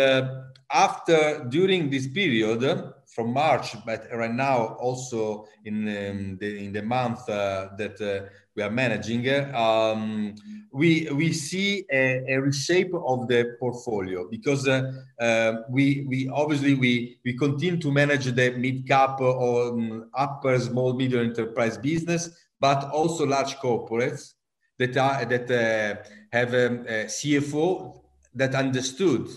after, 0.72 1.46
during 1.50 1.90
this 1.92 2.08
period, 2.08 2.64
from 3.12 3.34
March, 3.34 3.76
but 3.86 4.08
right 4.14 4.34
now 4.34 4.78
also 4.80 5.46
in 5.66 5.88
um, 5.88 6.38
the 6.40 6.66
in 6.66 6.72
the 6.72 6.82
month 6.82 7.28
uh, 7.30 7.68
that 7.78 8.00
uh, 8.02 8.30
we 8.56 8.64
are 8.64 8.70
managing, 8.70 9.28
um, 9.54 10.34
we 10.72 11.10
we 11.14 11.34
see 11.34 11.86
a, 11.92 12.24
a, 12.30 12.42
reshape 12.42 12.94
of 12.94 13.28
the 13.28 13.56
portfolio 13.60 14.30
because 14.30 14.68
uh, 14.68 14.92
uh 15.20 15.54
we 15.70 16.06
we 16.08 16.30
obviously 16.30 16.74
we 16.74 17.18
we 17.26 17.34
continue 17.38 17.78
to 17.78 17.92
manage 17.92 18.26
the 18.26 18.52
mid 18.52 18.88
cap 18.88 19.20
or 19.20 19.70
um, 19.70 20.10
upper 20.14 20.58
small 20.60 20.94
medium 20.94 21.26
enterprise 21.26 21.78
business, 21.78 22.30
but 22.60 22.90
also 22.92 23.26
large 23.26 23.56
corporates 23.58 24.34
that 24.80 24.96
are 24.96 25.26
that 25.26 25.52
uh, 25.52 26.02
have 26.32 26.54
a, 26.54 26.66
a 26.66 27.06
CFO 27.06 28.02
that 28.34 28.56
understood 28.56 29.28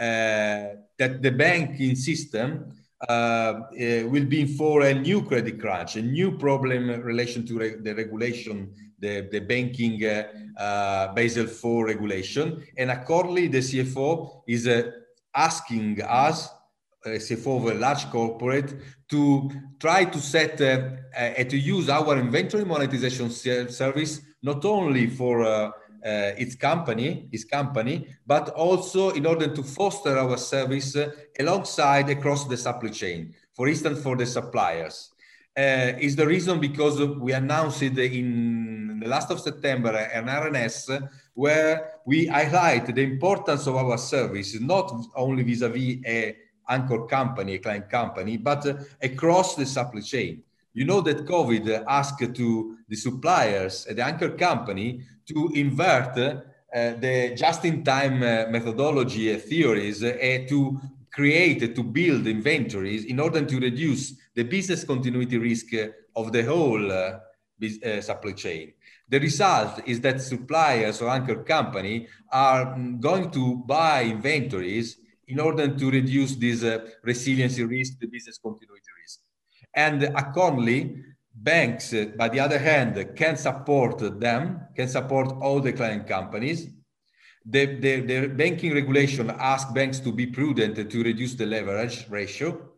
uh, 0.00 0.80
that 0.98 1.20
the 1.20 1.30
banking 1.30 1.94
system 1.94 2.72
uh, 3.08 3.12
uh, 3.12 3.62
will 4.06 4.24
be 4.24 4.44
for 4.44 4.82
a 4.82 4.94
new 4.94 5.22
credit 5.22 5.60
crunch, 5.60 5.96
a 5.96 6.02
new 6.02 6.38
problem 6.38 6.88
in 6.88 7.02
relation 7.02 7.44
to 7.46 7.58
re 7.58 7.74
the 7.80 7.94
regulation, 7.94 8.72
the, 9.00 9.28
the 9.32 9.40
banking 9.40 10.04
uh, 10.04 10.24
uh 10.56 11.12
Basel 11.14 11.46
IV 11.46 11.84
regulation. 11.84 12.62
And 12.78 12.90
accordingly, 12.90 13.48
the 13.48 13.58
CFO 13.58 14.42
is 14.46 14.68
uh, 14.68 14.92
asking 15.34 16.00
us, 16.02 16.48
CFO 17.04 17.56
of 17.56 17.76
a 17.76 17.78
large 17.80 18.08
corporate, 18.10 18.74
to 19.10 19.50
try 19.80 20.04
to 20.04 20.20
set 20.20 20.60
and 20.60 21.50
to 21.50 21.58
use 21.58 21.88
our 21.88 22.16
inventory 22.16 22.64
monetization 22.64 23.28
service 23.30 24.20
not 24.42 24.64
only 24.64 25.06
for 25.06 25.42
uh, 25.42 25.70
its 26.36 26.54
company, 26.54 27.28
its 27.32 27.44
company, 27.44 28.06
but 28.26 28.48
also 28.50 29.10
in 29.10 29.26
order 29.26 29.48
to 29.48 29.62
foster 29.62 30.18
our 30.18 30.36
service 30.36 30.96
uh, 30.96 31.10
alongside 31.38 32.10
across 32.10 32.46
the 32.46 32.56
supply 32.56 32.90
chain. 32.90 33.34
For 33.54 33.68
instance, 33.68 34.02
for 34.02 34.16
the 34.16 34.26
suppliers. 34.26 35.10
Uh, 35.54 35.92
is 36.00 36.16
the 36.16 36.26
reason 36.26 36.58
because 36.58 36.98
we 37.18 37.32
announced 37.32 37.82
it 37.82 37.98
in 37.98 38.98
the 39.00 39.06
last 39.06 39.30
of 39.30 39.38
September 39.38 39.90
an 39.90 40.26
RNS 40.26 41.10
where 41.34 41.98
we 42.06 42.26
highlight 42.26 42.86
the 42.94 43.02
importance 43.02 43.66
of 43.66 43.76
our 43.76 43.98
service, 43.98 44.58
not 44.60 44.90
only 45.14 45.42
vis-a-vis 45.42 45.98
a 46.06 46.36
anchor 46.68 47.06
company, 47.06 47.54
a 47.54 47.58
client 47.58 47.90
company, 47.90 48.38
but 48.38 48.66
uh, 48.66 48.74
across 49.02 49.54
the 49.54 49.66
supply 49.66 50.00
chain. 50.00 50.42
You 50.74 50.84
know 50.86 51.00
that 51.02 51.26
COVID 51.26 51.84
asked 51.86 52.34
to 52.34 52.76
the 52.88 52.96
suppliers, 52.96 53.84
the 53.84 54.04
anchor 54.04 54.30
company, 54.30 55.02
to 55.26 55.50
invert 55.54 56.18
uh, 56.18 56.94
the 56.94 57.34
just-in-time 57.36 58.22
uh, 58.22 58.50
methodology 58.50 59.36
theories 59.36 60.02
uh, 60.02 60.46
to 60.48 60.80
create, 61.12 61.74
to 61.74 61.82
build 61.82 62.26
inventories 62.26 63.04
in 63.04 63.20
order 63.20 63.44
to 63.44 63.60
reduce 63.60 64.14
the 64.34 64.42
business 64.42 64.82
continuity 64.82 65.36
risk 65.36 65.66
of 66.16 66.32
the 66.32 66.42
whole 66.42 66.90
supply 68.00 68.32
chain. 68.32 68.72
The 69.12 69.20
result 69.20 69.82
is 69.86 70.00
that 70.00 70.22
suppliers 70.22 71.02
or 71.02 71.10
anchor 71.10 71.44
company 71.44 72.08
are 72.32 72.74
mm, 72.74 72.98
going 72.98 73.30
to 73.32 73.56
buy 73.66 74.04
inventories 74.04 74.96
in 75.28 75.38
order 75.38 75.68
to 75.68 75.90
reduce 75.90 76.36
this 76.36 76.64
uh, 76.64 76.78
resiliency 77.02 77.62
risk, 77.62 77.98
the 78.00 78.06
business 78.06 78.38
continuity 78.38 78.88
risk. 79.02 79.20
And 79.74 80.02
accordingly, 80.02 81.02
banks, 81.34 81.92
uh, 81.92 82.06
by 82.16 82.28
the 82.28 82.40
other 82.40 82.58
hand, 82.58 83.16
can 83.16 83.36
support 83.36 83.98
them, 84.20 84.60
can 84.76 84.88
support 84.88 85.32
all 85.40 85.60
the 85.60 85.72
client 85.72 86.06
companies. 86.06 86.68
The, 87.44 87.66
the, 87.66 88.00
the 88.00 88.26
banking 88.28 88.74
regulation 88.74 89.30
asks 89.30 89.72
banks 89.72 89.98
to 90.00 90.12
be 90.12 90.26
prudent 90.26 90.90
to 90.90 91.02
reduce 91.02 91.34
the 91.34 91.46
leverage 91.46 92.06
ratio. 92.08 92.68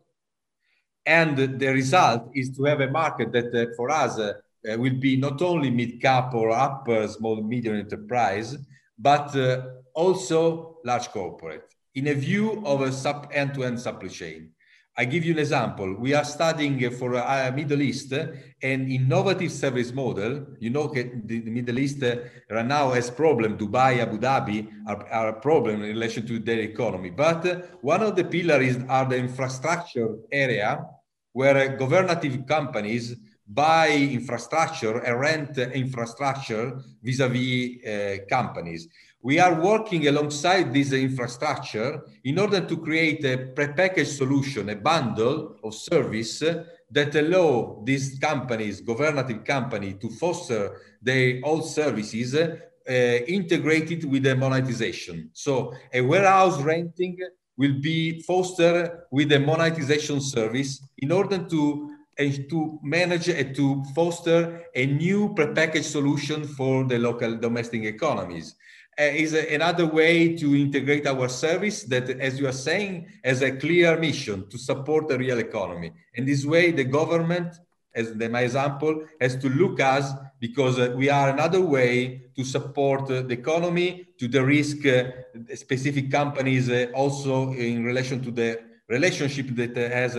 And 1.05 1.37
the 1.59 1.67
result 1.67 2.31
is 2.33 2.55
to 2.57 2.63
have 2.63 2.81
a 2.81 2.89
market 2.89 3.31
that 3.33 3.53
uh, 3.53 3.73
for 3.77 3.91
us 3.91 4.17
uh, 4.17 4.33
uh, 4.67 4.77
will 4.77 4.95
be 4.95 5.17
not 5.17 5.41
only 5.43 5.69
mid-cap 5.69 6.33
or 6.33 6.49
upper 6.49 7.07
small 7.07 7.43
medium 7.43 7.75
enterprise, 7.75 8.57
but 8.97 9.35
uh, 9.35 9.65
also 9.93 10.77
large 10.83 11.09
corporate 11.09 11.75
in 11.93 12.07
a 12.07 12.13
view 12.13 12.63
of 12.65 12.81
a 12.81 12.91
sub 12.91 13.29
end-to-end 13.31 13.79
supply 13.79 14.09
chain. 14.09 14.51
I 14.97 15.03
give 15.03 15.25
you 15.25 15.33
an 15.33 15.39
example. 15.39 15.93
We 15.99 16.13
are 16.13 16.23
studying 16.23 16.89
for 16.91 17.15
uh, 17.15 17.51
Middle 17.53 17.81
East 17.81 18.13
an 18.13 18.89
innovative 18.89 19.51
service 19.51 19.91
model. 19.91 20.45
You 20.57 20.69
know, 20.69 20.87
the, 20.87 21.03
the 21.41 21.51
Middle 21.51 21.79
East 21.79 22.01
uh, 22.01 22.15
right 22.49 22.65
now 22.65 22.91
has 22.91 23.11
problem. 23.11 23.57
Dubai, 23.57 23.99
Abu 23.99 24.17
Dhabi 24.17 24.71
are, 24.87 25.05
are 25.09 25.27
a 25.29 25.41
problem 25.41 25.83
in 25.83 25.89
relation 25.89 26.25
to 26.27 26.39
their 26.39 26.59
economy. 26.59 27.09
But 27.09 27.45
uh, 27.45 27.55
one 27.81 28.03
of 28.03 28.15
the 28.15 28.23
pillars 28.23 28.77
are 28.87 29.05
the 29.05 29.17
infrastructure 29.17 30.15
area 30.31 30.85
where 31.33 31.57
uh, 31.57 31.77
governative 31.77 32.47
companies 32.47 33.17
buy 33.45 33.89
infrastructure 33.89 34.99
and 34.99 35.19
rent 35.19 35.57
infrastructure 35.57 36.81
vis-a-vis 37.03 37.41
-vis, 37.41 37.85
uh, 37.85 38.25
companies 38.29 38.87
we 39.25 39.39
are 39.39 39.59
working 39.59 40.07
alongside 40.07 40.71
this 40.71 40.91
infrastructure 40.91 41.99
in 42.25 42.37
order 42.37 42.61
to 42.61 42.77
create 42.77 43.25
a 43.25 43.37
prepackaged 43.55 44.15
solution, 44.17 44.69
a 44.69 44.75
bundle 44.75 45.57
of 45.63 45.73
service 45.73 46.43
that 46.91 47.15
allow 47.15 47.81
these 47.83 48.19
companies, 48.19 48.83
governative 48.83 49.43
company, 49.43 49.95
to 49.95 50.11
foster 50.11 50.79
their 51.01 51.41
own 51.43 51.63
services 51.63 52.35
uh, 52.35 52.51
integrated 52.87 54.05
with 54.05 54.21
the 54.21 54.35
monetization. 54.35 55.31
So 55.33 55.73
a 55.91 56.01
warehouse 56.01 56.61
renting 56.61 57.17
will 57.57 57.81
be 57.81 58.21
fostered 58.21 58.91
with 59.09 59.31
a 59.31 59.39
monetization 59.39 60.21
service 60.21 60.87
in 60.99 61.11
order 61.11 61.39
to 61.39 61.89
uh, 62.17 62.23
to 62.49 62.79
manage 62.81 63.27
and 63.27 63.55
to 63.55 63.83
foster 63.93 64.61
a 64.73 64.85
new 64.85 65.33
prepackaged 65.33 65.91
solution 65.97 66.45
for 66.45 66.85
the 66.85 66.97
local 66.97 67.35
domestic 67.35 67.83
economies 67.83 68.53
uh, 68.53 68.64
is 68.97 69.33
a, 69.33 69.53
another 69.53 69.85
way 69.85 70.35
to 70.35 70.55
integrate 70.55 71.05
our 71.05 71.27
service 71.27 71.83
that, 71.83 72.09
as 72.09 72.39
you 72.39 72.47
are 72.47 72.53
saying, 72.53 73.07
has 73.23 73.41
a 73.41 73.51
clear 73.51 73.97
mission 73.99 74.47
to 74.49 74.57
support 74.57 75.07
the 75.07 75.17
real 75.17 75.39
economy. 75.39 75.91
And 76.15 76.27
this 76.27 76.45
way, 76.45 76.71
the 76.71 76.85
government, 76.85 77.55
as 77.93 78.13
the, 78.13 78.29
my 78.29 78.41
example, 78.41 79.03
has 79.19 79.35
to 79.37 79.49
look 79.49 79.79
us 79.79 80.11
because 80.39 80.79
uh, 80.79 80.93
we 80.95 81.09
are 81.09 81.29
another 81.29 81.61
way 81.61 82.21
to 82.35 82.43
support 82.43 83.09
uh, 83.09 83.21
the 83.21 83.33
economy, 83.33 84.07
to 84.19 84.27
the 84.27 84.43
risk 84.43 84.85
uh, 84.85 85.11
specific 85.55 86.11
companies, 86.11 86.69
uh, 86.69 86.87
also 86.93 87.51
in 87.51 87.83
relation 87.83 88.21
to 88.21 88.31
the 88.31 88.61
relationship 88.87 89.47
that 89.55 89.75
has 89.75 90.15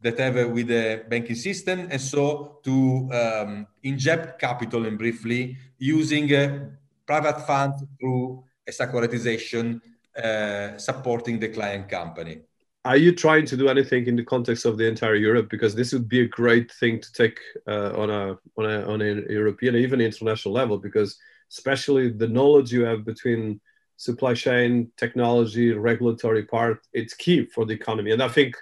that 0.00 0.18
have 0.18 0.36
uh, 0.36 0.48
with 0.48 0.68
the 0.68 1.04
banking 1.08 1.34
system, 1.34 1.88
and 1.90 2.00
so 2.00 2.60
to 2.62 3.08
um, 3.12 3.66
inject 3.82 4.38
capital 4.38 4.86
and 4.86 4.96
briefly 4.96 5.56
using 5.78 6.32
uh, 6.34 6.70
private 7.08 7.40
funds 7.50 7.76
through 7.98 8.44
a 8.68 8.72
securitization 8.80 9.80
uh, 10.22 10.76
supporting 10.76 11.40
the 11.40 11.48
client 11.48 11.88
company. 11.88 12.36
Are 12.84 12.96
you 12.96 13.12
trying 13.14 13.46
to 13.46 13.56
do 13.56 13.68
anything 13.68 14.06
in 14.06 14.16
the 14.16 14.24
context 14.34 14.64
of 14.64 14.78
the 14.78 14.86
entire 14.86 15.16
Europe? 15.16 15.48
Because 15.50 15.74
this 15.74 15.92
would 15.92 16.08
be 16.08 16.20
a 16.22 16.28
great 16.28 16.70
thing 16.80 17.00
to 17.00 17.12
take 17.12 17.38
uh, 17.66 17.92
on 18.02 18.08
a 18.20 18.24
on 18.58 18.64
a 18.74 18.76
on 18.92 18.98
a 19.02 19.10
European, 19.40 19.74
even 19.76 20.00
international 20.00 20.54
level. 20.54 20.78
Because 20.78 21.10
especially 21.50 22.10
the 22.10 22.28
knowledge 22.28 22.72
you 22.72 22.84
have 22.84 23.04
between 23.04 23.60
supply 23.96 24.32
chain, 24.32 24.90
technology, 24.96 25.72
regulatory 25.72 26.44
part, 26.44 26.78
it's 26.92 27.14
key 27.14 27.44
for 27.46 27.66
the 27.66 27.74
economy. 27.74 28.12
And 28.12 28.22
I 28.22 28.28
think, 28.28 28.54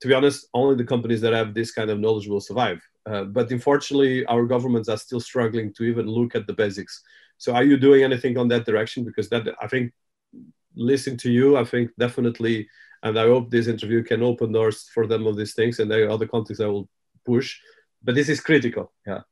to 0.00 0.08
be 0.08 0.14
honest, 0.14 0.48
only 0.52 0.74
the 0.74 0.90
companies 0.94 1.20
that 1.20 1.32
have 1.32 1.54
this 1.54 1.70
kind 1.70 1.90
of 1.90 2.00
knowledge 2.00 2.28
will 2.28 2.40
survive. 2.40 2.80
Uh, 3.06 3.24
but 3.24 3.50
unfortunately, 3.50 4.26
our 4.26 4.44
governments 4.44 4.88
are 4.88 4.98
still 5.06 5.20
struggling 5.20 5.72
to 5.74 5.84
even 5.84 6.06
look 6.06 6.34
at 6.34 6.46
the 6.46 6.52
basics. 6.52 7.02
So, 7.40 7.54
are 7.54 7.64
you 7.64 7.78
doing 7.78 8.02
anything 8.04 8.36
on 8.36 8.48
that 8.48 8.66
direction? 8.66 9.02
Because 9.02 9.30
that 9.30 9.48
I 9.62 9.66
think, 9.66 9.92
listening 10.76 11.16
to 11.24 11.30
you, 11.30 11.56
I 11.56 11.64
think 11.64 11.90
definitely, 11.98 12.68
and 13.02 13.18
I 13.18 13.24
hope 13.24 13.50
this 13.50 13.66
interview 13.66 14.02
can 14.04 14.22
open 14.22 14.52
doors 14.52 14.90
for 14.94 15.06
them 15.06 15.26
of 15.26 15.38
these 15.38 15.54
things, 15.54 15.78
and 15.78 15.90
there 15.90 16.06
are 16.06 16.10
other 16.10 16.28
countries 16.28 16.60
I 16.60 16.66
will 16.66 16.86
push. 17.24 17.58
But 18.04 18.14
this 18.14 18.28
is 18.28 18.40
critical. 18.40 18.92
Yeah. 19.06 19.22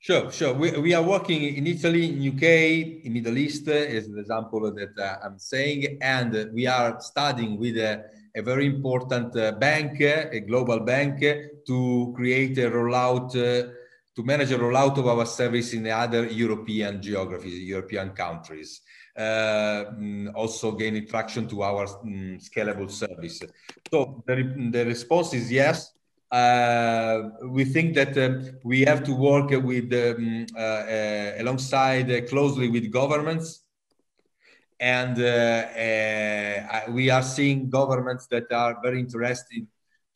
Sure, 0.00 0.32
sure. 0.32 0.54
We, 0.54 0.76
we 0.80 0.92
are 0.94 1.02
working 1.02 1.42
in 1.42 1.68
Italy, 1.68 2.04
in 2.08 2.34
UK, 2.34 3.04
in 3.04 3.12
Middle 3.12 3.38
East, 3.38 3.68
is 3.68 4.08
the 4.08 4.18
example 4.18 4.60
that 4.72 4.98
uh, 4.98 5.24
I'm 5.24 5.38
saying, 5.38 5.98
and 6.02 6.50
we 6.52 6.66
are 6.66 7.00
studying 7.00 7.60
with 7.60 7.76
a, 7.76 8.06
a 8.34 8.42
very 8.42 8.66
important 8.66 9.36
uh, 9.36 9.52
bank, 9.52 10.00
a 10.00 10.40
global 10.40 10.80
bank, 10.80 11.20
to 11.20 12.12
create 12.16 12.58
a 12.58 12.70
rollout, 12.70 13.36
uh, 13.36 13.70
to 14.20 14.26
manage 14.26 14.52
a 14.52 14.58
rollout 14.58 14.98
of 14.98 15.06
our 15.06 15.24
service 15.24 15.72
in 15.72 15.86
other 15.86 16.26
European 16.26 17.00
geographies, 17.00 17.58
European 17.60 18.10
countries. 18.10 18.82
Uh, 19.16 19.84
mm, 19.98 20.32
also 20.34 20.72
gaining 20.72 21.06
traction 21.06 21.48
to 21.48 21.62
our 21.62 21.84
um, 21.84 22.38
scalable 22.38 22.90
service. 22.90 23.40
So 23.90 24.22
the, 24.26 24.68
the 24.70 24.84
response 24.84 25.34
is 25.34 25.50
yes 25.50 25.92
uh, 26.30 27.22
we 27.42 27.64
think 27.64 27.94
that 27.96 28.16
uh, 28.16 28.52
we 28.62 28.82
have 28.82 29.02
to 29.02 29.12
work 29.12 29.50
with 29.50 29.92
um, 29.92 30.46
uh, 30.54 30.60
uh 30.60 31.32
alongside 31.38 32.08
uh, 32.10 32.20
closely 32.28 32.68
with 32.68 32.90
governments 32.92 33.64
and 34.78 35.16
we 36.94 37.10
are 37.10 37.22
seeing 37.22 37.68
governments 37.68 38.28
that 38.28 38.50
are 38.52 38.78
very 38.80 39.00
interested 39.00 39.66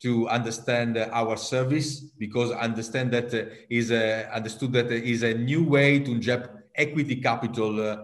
to 0.01 0.27
understand 0.27 0.97
our 0.97 1.37
service 1.37 2.01
because 2.19 2.51
understand 2.51 3.11
that 3.11 3.33
is 3.69 3.91
understood 3.91 4.73
that 4.73 4.91
is 4.91 5.23
a 5.23 5.33
new 5.33 5.63
way 5.63 5.99
to 5.99 6.11
inject 6.11 6.49
equity 6.75 7.15
capital 7.15 7.97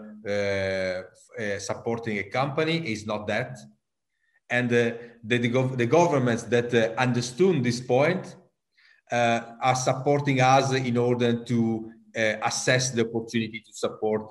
supporting 1.60 2.18
a 2.20 2.24
company. 2.24 2.92
Is 2.92 3.06
not 3.06 3.28
that. 3.28 3.58
And 4.52 4.68
uh, 4.74 4.92
the, 5.24 5.38
the, 5.38 5.50
gov- 5.50 5.78
the, 5.78 5.86
governments 5.86 6.44
that 6.44 6.74
uh, 6.74 6.94
understood 7.00 7.64
this 7.64 7.80
point 7.80 8.36
uh, 9.10 9.40
are 9.62 9.76
supporting 9.76 10.42
us 10.42 10.74
in 10.74 10.98
order 10.98 11.44
to 11.46 11.90
uh, 12.16 12.34
assess 12.44 12.92
the 12.92 13.08
opportunity 13.08 13.64
to 13.66 13.74
support 13.74 14.30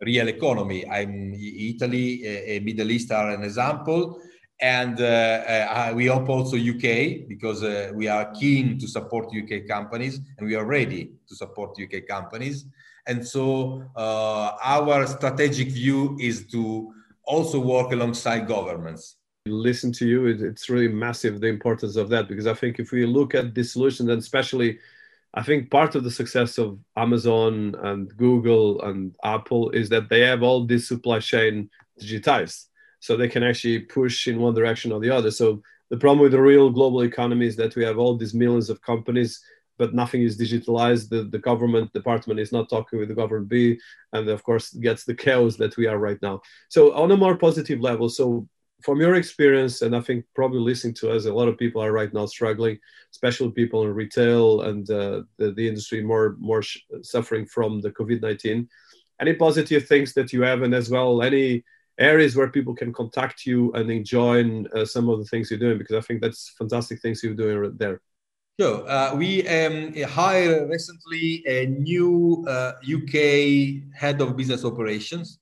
real 0.00 0.28
economy. 0.28 0.88
I'm 0.88 1.34
Italy, 1.34 2.22
uh, 2.24 2.64
Middle 2.64 2.90
East 2.90 3.12
are 3.12 3.30
an 3.30 3.42
example, 3.42 4.18
and 4.60 5.00
uh, 5.00 5.04
uh 5.04 5.92
we 5.94 6.06
hope 6.06 6.28
also 6.28 6.56
UK 6.56 7.28
because 7.28 7.62
uh, 7.62 7.92
we 7.94 8.08
are 8.08 8.30
keen 8.32 8.78
to 8.78 8.88
support 8.88 9.26
UK 9.26 9.66
companies 9.68 10.20
and 10.36 10.46
we 10.46 10.54
are 10.54 10.64
ready 10.64 11.12
to 11.28 11.34
support 11.36 11.78
UK 11.80 12.06
companies. 12.06 12.66
And 13.06 13.26
so 13.26 13.82
uh, 13.96 14.52
our 14.62 15.06
strategic 15.06 15.68
view 15.68 16.16
is 16.20 16.46
to 16.48 16.92
also 17.24 17.58
work 17.58 17.92
alongside 17.92 18.46
governments. 18.46 19.16
Listen 19.46 19.92
to 19.92 20.06
you, 20.06 20.26
it, 20.26 20.42
it's 20.42 20.68
really 20.68 20.88
massive 20.88 21.40
the 21.40 21.46
importance 21.46 21.96
of 21.96 22.10
that 22.10 22.28
because 22.28 22.46
I 22.46 22.54
think 22.54 22.78
if 22.78 22.92
we 22.92 23.06
look 23.06 23.34
at 23.34 23.54
this 23.54 23.72
solution, 23.72 24.10
and 24.10 24.18
especially, 24.18 24.78
I 25.32 25.42
think 25.42 25.70
part 25.70 25.94
of 25.94 26.04
the 26.04 26.10
success 26.10 26.58
of 26.58 26.78
Amazon 26.96 27.74
and 27.82 28.14
Google 28.16 28.82
and 28.82 29.14
Apple 29.24 29.70
is 29.70 29.88
that 29.88 30.10
they 30.10 30.20
have 30.20 30.42
all 30.42 30.66
this 30.66 30.88
supply 30.88 31.20
chain 31.20 31.70
digitized, 32.00 32.66
so 33.00 33.16
they 33.16 33.28
can 33.28 33.42
actually 33.42 33.80
push 33.80 34.28
in 34.28 34.38
one 34.38 34.54
direction 34.54 34.92
or 34.92 35.00
the 35.00 35.10
other. 35.10 35.30
So 35.30 35.62
the 35.90 35.96
problem 35.96 36.20
with 36.20 36.32
the 36.32 36.40
real 36.40 36.70
global 36.70 37.02
economy 37.02 37.46
is 37.46 37.56
that 37.56 37.76
we 37.76 37.84
have 37.84 37.98
all 37.98 38.16
these 38.16 38.34
millions 38.34 38.70
of 38.70 38.82
companies 38.82 39.42
but 39.78 39.94
nothing 39.94 40.22
is 40.22 40.36
digitalized. 40.36 41.08
The, 41.08 41.22
the 41.22 41.38
government 41.38 41.92
department 41.92 42.40
is 42.40 42.52
not 42.52 42.68
talking 42.68 42.98
with 42.98 43.08
the 43.08 43.14
government 43.14 43.48
B, 43.48 43.78
and 44.12 44.28
of 44.28 44.42
course 44.42 44.70
gets 44.74 45.04
the 45.04 45.14
chaos 45.14 45.56
that 45.56 45.76
we 45.76 45.86
are 45.86 45.98
right 45.98 46.20
now. 46.20 46.40
So 46.68 46.92
on 46.94 47.12
a 47.12 47.16
more 47.16 47.36
positive 47.36 47.80
level, 47.80 48.08
so 48.08 48.48
from 48.82 49.00
your 49.00 49.14
experience, 49.14 49.82
and 49.82 49.94
I 49.94 50.00
think 50.00 50.24
probably 50.34 50.60
listening 50.60 50.94
to 50.94 51.10
us, 51.10 51.26
a 51.26 51.32
lot 51.32 51.48
of 51.48 51.58
people 51.58 51.82
are 51.82 51.92
right 51.92 52.12
now 52.12 52.26
struggling, 52.26 52.78
especially 53.12 53.50
people 53.52 53.84
in 53.84 53.94
retail 53.94 54.62
and 54.62 54.88
uh, 54.90 55.22
the, 55.38 55.52
the 55.52 55.68
industry 55.68 56.02
more 56.02 56.36
more 56.40 56.62
suffering 57.02 57.46
from 57.46 57.80
the 57.80 57.90
COVID 57.90 58.20
nineteen. 58.20 58.68
Any 59.20 59.34
positive 59.34 59.86
things 59.86 60.12
that 60.14 60.32
you 60.32 60.42
have, 60.42 60.62
and 60.62 60.74
as 60.74 60.90
well 60.90 61.22
any 61.22 61.64
areas 61.98 62.36
where 62.36 62.48
people 62.48 62.74
can 62.74 62.92
contact 62.92 63.46
you 63.46 63.72
and 63.72 63.90
enjoy 63.90 64.64
uh, 64.74 64.84
some 64.84 65.08
of 65.08 65.18
the 65.18 65.24
things 65.24 65.50
you're 65.50 65.58
doing, 65.58 65.78
because 65.78 65.96
I 65.96 66.00
think 66.00 66.20
that's 66.20 66.54
fantastic 66.56 67.00
things 67.00 67.22
you're 67.22 67.34
doing 67.34 67.76
there. 67.76 68.00
Sure. 68.60 68.88
Uh, 68.88 69.14
we 69.14 69.46
um, 69.46 69.94
hired 70.02 70.68
recently 70.68 71.44
a 71.46 71.66
new 71.66 72.44
uh, 72.48 72.72
UK 72.82 73.94
head 73.94 74.20
of 74.20 74.36
business 74.36 74.64
operations 74.64 75.38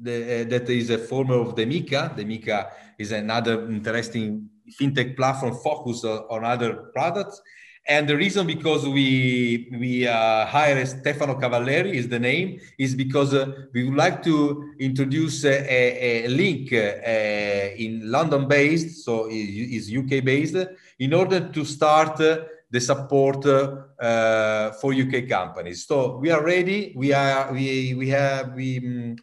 the, 0.00 0.40
uh, 0.40 0.44
that 0.48 0.68
is 0.68 0.90
a 0.90 0.98
former 0.98 1.34
of 1.34 1.54
Demica. 1.54 2.16
Demica 2.16 2.70
is 2.98 3.12
another 3.12 3.68
interesting 3.68 4.48
fintech 4.80 5.16
platform 5.16 5.54
focused 5.62 6.04
on 6.04 6.44
other 6.44 6.90
products. 6.94 7.40
And 7.88 8.08
the 8.08 8.16
reason 8.16 8.46
because 8.46 8.86
we 8.86 9.68
we 9.72 10.06
uh, 10.06 10.46
hired 10.46 10.86
Stefano 10.86 11.34
Cavalleri 11.34 11.94
is 11.94 12.08
the 12.08 12.18
name 12.18 12.60
is 12.78 12.94
because 12.94 13.34
uh, 13.34 13.66
we 13.72 13.82
would 13.84 13.96
like 13.96 14.22
to 14.22 14.72
introduce 14.78 15.44
a, 15.44 16.26
a 16.26 16.28
link 16.28 16.72
uh, 16.72 17.74
in 17.76 18.08
London 18.08 18.46
based, 18.46 19.04
so 19.04 19.26
is 19.28 19.92
UK 19.92 20.22
based, 20.22 20.56
in 21.00 21.12
order 21.12 21.40
to 21.48 21.64
start 21.64 22.18
the 22.18 22.80
support 22.80 23.44
uh, 23.46 24.70
for 24.72 24.94
UK 24.94 25.28
companies. 25.28 25.84
So 25.84 26.18
we 26.18 26.30
are 26.30 26.44
ready. 26.44 26.92
We 26.94 27.12
are 27.12 27.52
we 27.52 27.94
we 27.94 28.08
have 28.10 28.54
we. 28.54 28.78
Um, 28.78 29.16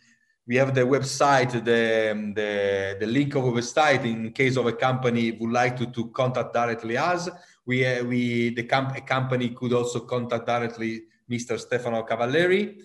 we 0.49 0.55
have 0.55 0.73
the 0.73 0.81
website, 0.81 1.51
the, 1.51 2.33
the, 2.33 2.97
the 2.99 3.05
link 3.05 3.35
of 3.35 3.43
the 3.43 3.51
website 3.51 4.03
in 4.03 4.31
case 4.31 4.57
of 4.57 4.65
a 4.65 4.73
company 4.73 5.31
would 5.33 5.51
like 5.51 5.77
to, 5.77 5.85
to 5.91 6.07
contact 6.07 6.55
directly 6.55 6.97
us. 6.97 7.29
We, 7.69 7.85
uh, 7.85 8.03
we 8.03 8.49
the 8.55 8.63
comp- 8.63 8.97
a 8.97 9.01
company 9.01 9.49
could 9.49 9.73
also 9.73 9.99
contact 9.99 10.47
directly 10.47 11.03
Mr. 11.29 11.59
Stefano 11.59 12.03
Cavalleri. 12.03 12.81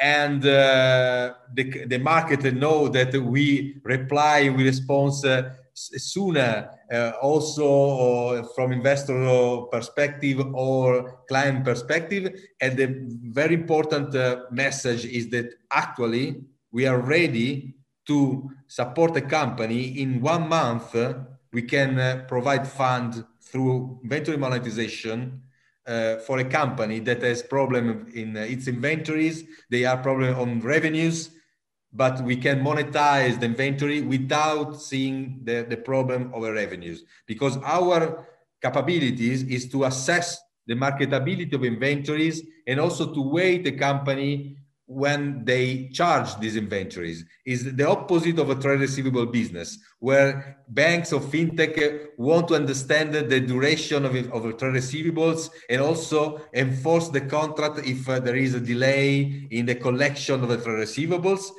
And 0.00 0.44
uh, 0.44 1.34
the, 1.54 1.86
the 1.86 1.98
market 1.98 2.52
know 2.52 2.88
that 2.88 3.14
we 3.14 3.78
reply, 3.84 4.48
we 4.48 4.64
respond 4.64 5.12
uh, 5.24 5.50
sooner, 5.72 6.68
uh, 6.92 7.12
also 7.22 7.68
uh, 7.68 8.42
from 8.56 8.72
investor 8.72 9.14
perspective 9.70 10.40
or 10.52 11.20
client 11.28 11.64
perspective. 11.64 12.34
And 12.60 12.76
the 12.76 12.88
very 13.40 13.54
important 13.54 14.16
uh, 14.16 14.46
message 14.50 15.04
is 15.04 15.30
that 15.30 15.54
actually 15.70 16.42
we 16.72 16.86
are 16.86 16.98
ready 16.98 17.76
to 18.08 18.50
support 18.66 19.16
a 19.16 19.22
company 19.22 20.00
in 20.02 20.20
one 20.20 20.48
month 20.48 20.96
we 21.52 21.62
can 21.62 22.26
provide 22.26 22.66
fund 22.66 23.24
through 23.54 24.00
inventory 24.02 24.36
monetization 24.36 25.40
uh, 25.86 26.16
for 26.26 26.40
a 26.40 26.44
company 26.44 26.98
that 26.98 27.22
has 27.22 27.40
problem 27.42 28.10
in 28.12 28.36
uh, 28.36 28.40
its 28.40 28.66
inventories. 28.66 29.44
They 29.70 29.84
are 29.84 29.96
problem 29.96 30.36
on 30.38 30.60
revenues 30.60 31.30
but 31.94 32.20
we 32.24 32.36
can 32.36 32.60
monetize 32.60 33.38
the 33.38 33.46
inventory 33.46 34.02
without 34.02 34.80
seeing 34.80 35.40
the, 35.44 35.64
the 35.68 35.76
problem 35.76 36.32
of 36.34 36.42
revenues. 36.42 37.04
Because 37.26 37.56
our 37.58 38.26
capabilities 38.60 39.44
is 39.44 39.70
to 39.70 39.84
assess 39.84 40.40
the 40.66 40.74
marketability 40.74 41.52
of 41.54 41.64
inventories 41.64 42.42
and 42.66 42.80
also 42.80 43.14
to 43.14 43.20
weigh 43.20 43.58
the 43.58 43.72
company 43.72 44.56
when 44.86 45.44
they 45.44 45.88
charge 45.88 46.38
these 46.40 46.56
inventories 46.56 47.24
is 47.46 47.74
the 47.74 47.88
opposite 47.88 48.38
of 48.38 48.50
a 48.50 48.54
trade 48.54 48.80
receivable 48.80 49.24
business 49.24 49.78
where 49.98 50.58
banks 50.68 51.10
or 51.12 51.20
fintech 51.20 52.08
want 52.18 52.48
to 52.48 52.54
understand 52.54 53.14
the 53.14 53.40
duration 53.40 54.04
of, 54.04 54.14
of 54.14 54.42
trade 54.58 54.74
receivables 54.74 55.48
and 55.70 55.80
also 55.80 56.40
enforce 56.52 57.08
the 57.08 57.20
contract 57.20 57.78
if 57.86 58.06
uh, 58.08 58.20
there 58.20 58.36
is 58.36 58.54
a 58.54 58.60
delay 58.60 59.46
in 59.50 59.64
the 59.64 59.74
collection 59.74 60.42
of 60.42 60.48
the 60.50 60.58
trade 60.58 60.86
receivables 60.86 61.50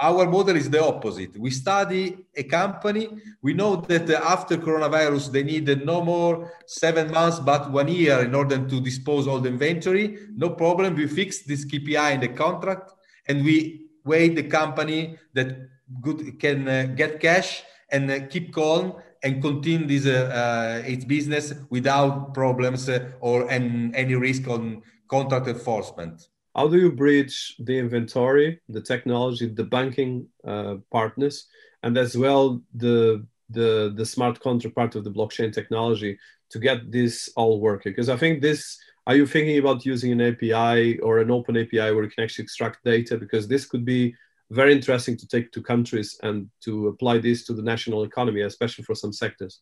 our 0.00 0.26
model 0.26 0.56
is 0.56 0.70
the 0.70 0.82
opposite. 0.82 1.38
We 1.38 1.50
study 1.50 2.24
a 2.34 2.42
company. 2.44 3.08
We 3.42 3.52
know 3.52 3.76
that 3.76 4.08
after 4.08 4.56
coronavirus, 4.56 5.30
they 5.30 5.42
need 5.42 5.84
no 5.84 6.02
more 6.02 6.50
seven 6.66 7.10
months, 7.10 7.38
but 7.38 7.70
one 7.70 7.88
year 7.88 8.20
in 8.20 8.34
order 8.34 8.56
to 8.66 8.80
dispose 8.80 9.28
all 9.28 9.40
the 9.40 9.50
inventory. 9.50 10.18
No 10.34 10.50
problem. 10.50 10.96
We 10.96 11.06
fix 11.06 11.42
this 11.42 11.66
KPI 11.66 12.14
in 12.14 12.20
the 12.20 12.28
contract, 12.28 12.92
and 13.28 13.44
we 13.44 13.88
wait 14.04 14.36
the 14.36 14.44
company 14.44 15.18
that 15.34 15.68
good 16.00 16.40
can 16.40 16.66
uh, 16.66 16.94
get 16.96 17.20
cash 17.20 17.62
and 17.90 18.10
uh, 18.10 18.26
keep 18.28 18.54
calm 18.54 18.94
and 19.22 19.42
continue 19.42 19.86
this 19.86 20.06
uh, 20.06 20.80
uh 20.82 20.88
its 20.88 21.04
business 21.04 21.52
without 21.68 22.32
problems 22.32 22.88
uh, 22.88 23.10
or 23.20 23.50
an, 23.50 23.92
any 23.94 24.14
risk 24.14 24.48
on 24.48 24.82
contract 25.08 25.48
enforcement 25.48 26.29
how 26.54 26.66
do 26.68 26.78
you 26.78 26.92
bridge 26.92 27.54
the 27.58 27.78
inventory, 27.78 28.60
the 28.68 28.80
technology, 28.80 29.46
the 29.46 29.64
banking 29.64 30.26
uh, 30.46 30.76
partners, 30.90 31.46
and 31.82 31.96
as 31.96 32.16
well 32.16 32.60
the 32.74 33.26
the 33.50 33.92
the 33.96 34.06
smart 34.06 34.40
contract 34.40 34.76
part 34.76 34.94
of 34.94 35.04
the 35.04 35.10
blockchain 35.10 35.52
technology 35.52 36.18
to 36.50 36.58
get 36.58 36.90
this 36.90 37.30
all 37.36 37.60
working? 37.60 37.92
Because 37.92 38.08
I 38.08 38.16
think 38.16 38.42
this. 38.42 38.78
Are 39.06 39.16
you 39.16 39.26
thinking 39.26 39.58
about 39.58 39.86
using 39.86 40.12
an 40.12 40.20
API 40.20 40.98
or 41.00 41.18
an 41.18 41.30
open 41.30 41.56
API 41.56 41.90
where 41.90 42.04
you 42.04 42.10
can 42.10 42.22
actually 42.22 42.44
extract 42.44 42.84
data? 42.84 43.16
Because 43.16 43.48
this 43.48 43.64
could 43.64 43.84
be 43.84 44.14
very 44.50 44.72
interesting 44.72 45.16
to 45.16 45.26
take 45.26 45.50
to 45.52 45.62
countries 45.62 46.18
and 46.22 46.48
to 46.64 46.88
apply 46.88 47.18
this 47.18 47.44
to 47.46 47.54
the 47.54 47.62
national 47.62 48.04
economy, 48.04 48.42
especially 48.42 48.84
for 48.84 48.94
some 48.94 49.12
sectors. 49.12 49.60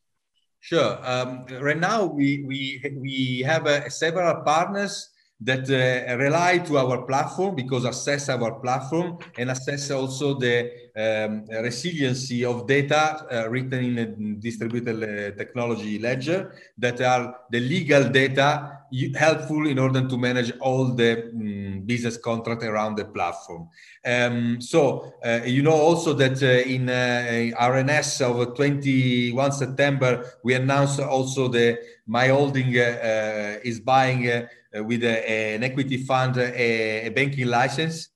Sure. 0.60 0.98
Um, 1.06 1.46
right 1.60 1.78
now, 1.78 2.04
we 2.04 2.44
we 2.44 2.82
we 2.96 3.42
have 3.46 3.66
uh, 3.66 3.88
several 3.88 4.42
partners 4.42 5.08
that 5.40 5.70
uh, 5.70 6.16
rely 6.16 6.58
to 6.58 6.78
our 6.78 7.02
platform 7.02 7.54
because 7.54 7.84
assess 7.84 8.28
our 8.28 8.58
platform 8.58 9.18
and 9.38 9.50
assess 9.50 9.90
also 9.90 10.34
the 10.34 10.70
um, 10.96 11.44
resiliency 11.62 12.44
of 12.44 12.66
data 12.66 13.24
uh, 13.30 13.48
written 13.48 13.84
in 13.84 13.98
a 13.98 14.06
distributed 14.40 14.96
uh, 14.96 15.36
technology 15.36 16.00
ledger 16.00 16.52
that 16.76 17.00
are 17.00 17.36
the 17.50 17.60
legal 17.60 18.08
data 18.08 18.78
helpful 19.14 19.68
in 19.68 19.78
order 19.78 20.08
to 20.08 20.16
manage 20.16 20.50
all 20.60 20.86
the 20.86 21.30
um, 21.30 21.82
business 21.86 22.16
contract 22.16 22.64
around 22.64 22.96
the 22.96 23.04
platform. 23.04 23.68
Um, 24.04 24.60
so 24.60 25.12
uh, 25.24 25.40
you 25.44 25.62
know 25.62 25.72
also 25.72 26.14
that 26.14 26.42
uh, 26.42 26.68
in 26.68 26.88
uh, 26.88 27.56
RNS 27.60 28.22
of 28.22 28.56
21 28.56 29.52
September 29.52 30.24
we 30.42 30.54
announced 30.54 30.98
also 30.98 31.46
the 31.46 31.78
my 32.06 32.28
holding 32.28 32.72
is 32.74 33.80
buying 33.80 34.48
with 34.74 35.02
a, 35.04 35.54
an 35.54 35.64
equity 35.64 35.98
fund, 35.98 36.36
a, 36.36 37.06
a, 37.06 37.08
banking 37.10 37.46
license. 37.46 38.10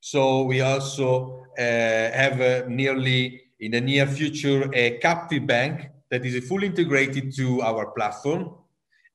So 0.00 0.44
we 0.44 0.60
also 0.60 1.44
uh, 1.58 1.62
have 1.62 2.40
uh, 2.40 2.62
nearly 2.68 3.42
in 3.60 3.72
the 3.72 3.80
near 3.80 4.06
future 4.06 4.70
a 4.72 4.98
captive 4.98 5.46
bank 5.46 5.88
that 6.10 6.24
is 6.24 6.46
fully 6.46 6.66
integrated 6.66 7.34
to 7.36 7.62
our 7.62 7.86
platform 7.90 8.54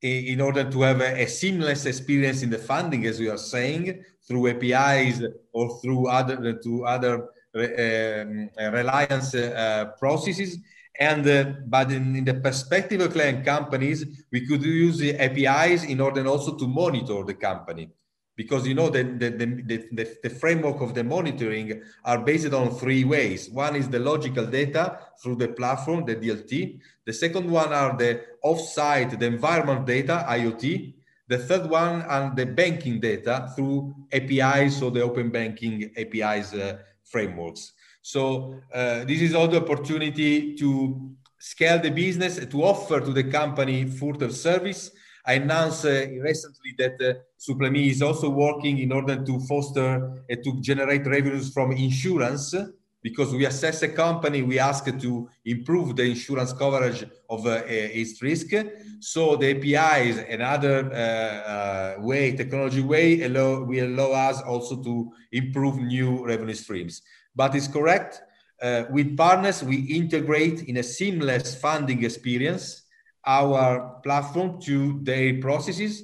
in 0.02 0.42
order 0.42 0.70
to 0.70 0.82
have 0.82 1.00
a, 1.00 1.28
seamless 1.28 1.86
experience 1.86 2.42
in 2.42 2.50
the 2.50 2.58
funding, 2.58 3.06
as 3.06 3.20
we 3.20 3.30
are 3.30 3.38
saying, 3.38 4.04
through 4.28 4.48
APIs 4.50 5.22
or 5.54 5.80
through 5.80 6.08
other 6.08 6.54
to 6.54 6.86
other 6.86 7.30
uh, 7.54 8.72
reliance 8.72 9.36
uh, 9.36 9.92
processes, 10.00 10.58
and 11.02 11.28
uh, 11.28 11.46
but 11.66 11.92
in, 11.92 12.16
in, 12.16 12.26
the 12.26 12.36
perspective 12.36 13.02
of 13.02 13.12
client 13.12 13.44
companies, 13.44 14.06
we 14.32 14.46
could 14.46 14.62
use 14.62 15.00
the 15.00 15.16
APIs 15.16 15.84
in 15.84 16.00
order 16.00 16.28
also 16.28 16.56
to 16.56 16.68
monitor 16.68 17.24
the 17.24 17.34
company. 17.34 17.90
Because 18.36 18.68
you 18.68 18.76
know 18.76 18.90
the, 18.90 19.04
the, 19.04 19.30
the, 19.32 19.78
the, 19.92 20.18
the 20.22 20.30
framework 20.30 20.80
of 20.80 20.94
the 20.94 21.04
monitoring 21.04 21.82
are 22.06 22.20
based 22.20 22.54
on 22.54 22.70
three 22.76 23.04
ways. 23.04 23.50
One 23.50 23.76
is 23.76 23.90
the 23.90 23.98
logical 23.98 24.46
data 24.46 25.00
through 25.22 25.38
the 25.38 25.48
platform, 25.48 26.06
the 26.06 26.16
DLT. 26.16 26.80
The 27.08 27.14
second 27.14 27.50
one 27.50 27.74
are 27.74 27.98
the 27.98 28.22
offsite, 28.46 29.18
the 29.18 29.26
environment 29.26 29.88
data, 29.88 30.24
IoT. 30.30 30.94
The 31.28 31.40
third 31.40 31.68
one 31.68 32.04
are 32.04 32.32
the 32.36 32.46
banking 32.46 33.00
data 33.00 33.52
through 33.56 33.96
APIs, 34.12 34.78
so 34.78 34.92
the 34.92 35.02
open 35.02 35.32
banking 35.32 35.92
APIs 35.98 36.54
uh, 36.54 36.78
frameworks. 37.04 37.74
So 38.02 38.62
uh, 38.74 39.04
this 39.06 39.22
is 39.22 39.36
also 39.36 39.62
opportunity 39.62 40.56
to 40.56 41.12
scale 41.38 41.80
the 41.80 41.90
business, 41.90 42.44
to 42.46 42.64
offer 42.64 43.00
to 43.00 43.14
the 43.14 43.24
company 43.24 43.86
further 43.86 44.32
service. 44.32 44.92
I 45.26 45.34
announced 45.34 45.86
uh, 45.86 46.08
recently 46.20 46.74
that 46.80 47.00
uh, 47.00 47.72
is 47.74 48.02
also 48.02 48.30
working 48.30 48.80
in 48.80 48.92
order 48.92 49.24
to 49.24 49.40
foster 49.42 50.24
and 50.28 50.44
to 50.44 50.62
generate 50.62 51.06
revenues 51.06 51.54
from 51.54 51.72
insurance 51.72 52.56
because 53.04 53.34
we 53.34 53.46
assess 53.46 53.82
a 53.82 53.88
company, 53.88 54.44
we 54.44 54.60
ask 54.60 54.86
to 54.86 55.30
improve 55.46 55.96
the 55.96 56.04
insurance 56.04 56.54
coverage 56.54 57.04
of 57.30 57.48
uh, 57.48 57.64
its 57.66 58.22
risk. 58.22 58.54
So 59.00 59.36
the 59.36 59.56
APIs, 59.56 60.20
another 60.30 60.92
uh, 60.92 60.96
uh, 60.96 61.96
way, 62.00 62.36
technology 62.36 62.82
way, 62.82 63.24
allow, 63.24 63.64
will 63.64 63.88
allow 63.88 64.30
us 64.30 64.42
also 64.42 64.84
to 64.84 65.12
improve 65.32 65.78
new 65.80 66.24
revenue 66.26 66.54
streams 66.54 67.02
but 67.36 67.56
it's 67.56 67.68
correct. 67.68 68.22
Uh, 68.62 68.84
with 68.92 69.18
partners, 69.18 69.64
we 69.64 69.78
integrate 69.78 70.64
in 70.64 70.78
a 70.78 70.84
seamless 70.84 71.56
funding 71.56 72.04
experience 72.04 72.84
our 73.26 74.00
platform 74.04 74.60
to 74.62 75.00
their 75.04 75.40
processes. 75.40 76.04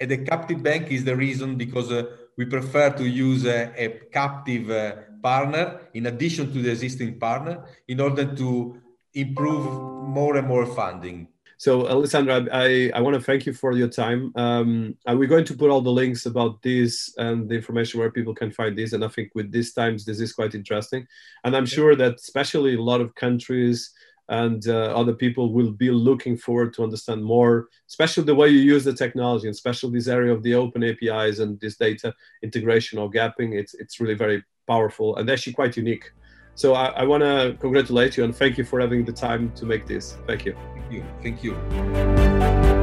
And 0.00 0.10
the 0.10 0.18
captive 0.18 0.62
bank 0.62 0.90
is 0.90 1.04
the 1.04 1.16
reason 1.16 1.56
because 1.56 1.92
uh, 1.92 2.04
we 2.36 2.46
prefer 2.46 2.90
to 2.90 3.06
use 3.06 3.44
a, 3.44 3.72
a 3.76 3.88
captive 4.12 4.70
uh, 4.70 4.96
partner 5.22 5.80
in 5.92 6.06
addition 6.06 6.52
to 6.52 6.62
the 6.62 6.70
existing 6.70 7.18
partner 7.18 7.64
in 7.88 8.00
order 8.00 8.34
to 8.36 8.80
improve 9.14 9.64
more 10.08 10.36
and 10.36 10.48
more 10.48 10.66
funding. 10.66 11.28
So, 11.60 11.86
Alessandra, 11.86 12.48
I, 12.50 12.90
I 12.94 13.02
want 13.02 13.16
to 13.16 13.20
thank 13.20 13.44
you 13.44 13.52
for 13.52 13.72
your 13.72 13.86
time. 13.86 14.32
Um, 14.34 14.96
we're 15.06 15.26
going 15.26 15.44
to 15.44 15.54
put 15.54 15.68
all 15.68 15.82
the 15.82 15.92
links 15.92 16.24
about 16.24 16.62
this 16.62 17.12
and 17.18 17.50
the 17.50 17.54
information 17.54 18.00
where 18.00 18.10
people 18.10 18.34
can 18.34 18.50
find 18.50 18.78
this. 18.78 18.94
And 18.94 19.04
I 19.04 19.08
think 19.08 19.32
with 19.34 19.52
these 19.52 19.74
times, 19.74 20.06
this 20.06 20.20
is 20.20 20.32
quite 20.32 20.54
interesting. 20.54 21.06
And 21.44 21.54
I'm 21.54 21.66
sure 21.66 21.94
that 21.96 22.14
especially 22.14 22.76
a 22.76 22.82
lot 22.82 23.02
of 23.02 23.14
countries 23.14 23.90
and 24.30 24.66
uh, 24.68 24.94
other 24.96 25.12
people 25.12 25.52
will 25.52 25.70
be 25.70 25.90
looking 25.90 26.38
forward 26.38 26.72
to 26.74 26.82
understand 26.82 27.22
more, 27.22 27.68
especially 27.90 28.24
the 28.24 28.34
way 28.34 28.48
you 28.48 28.60
use 28.60 28.84
the 28.84 28.94
technology, 28.94 29.46
and 29.46 29.54
especially 29.54 29.90
this 29.90 30.08
area 30.08 30.32
of 30.32 30.42
the 30.42 30.54
open 30.54 30.82
APIs 30.82 31.40
and 31.40 31.60
this 31.60 31.76
data 31.76 32.14
integration 32.42 32.98
or 32.98 33.10
gapping. 33.10 33.52
It's, 33.52 33.74
it's 33.74 34.00
really 34.00 34.14
very 34.14 34.42
powerful 34.66 35.16
and 35.16 35.28
actually 35.28 35.52
quite 35.52 35.76
unique. 35.76 36.10
So 36.54 36.74
I, 36.74 36.86
I 36.88 37.04
want 37.04 37.22
to 37.22 37.56
congratulate 37.60 38.16
you 38.16 38.24
and 38.24 38.34
thank 38.34 38.58
you 38.58 38.64
for 38.64 38.80
having 38.80 39.04
the 39.04 39.12
time 39.12 39.52
to 39.52 39.64
make 39.64 39.86
this. 39.86 40.16
Thank 40.26 40.44
you. 40.44 40.56
Thank 40.74 40.92
you. 40.92 41.04
Thank 41.22 41.44
you. 41.44 42.79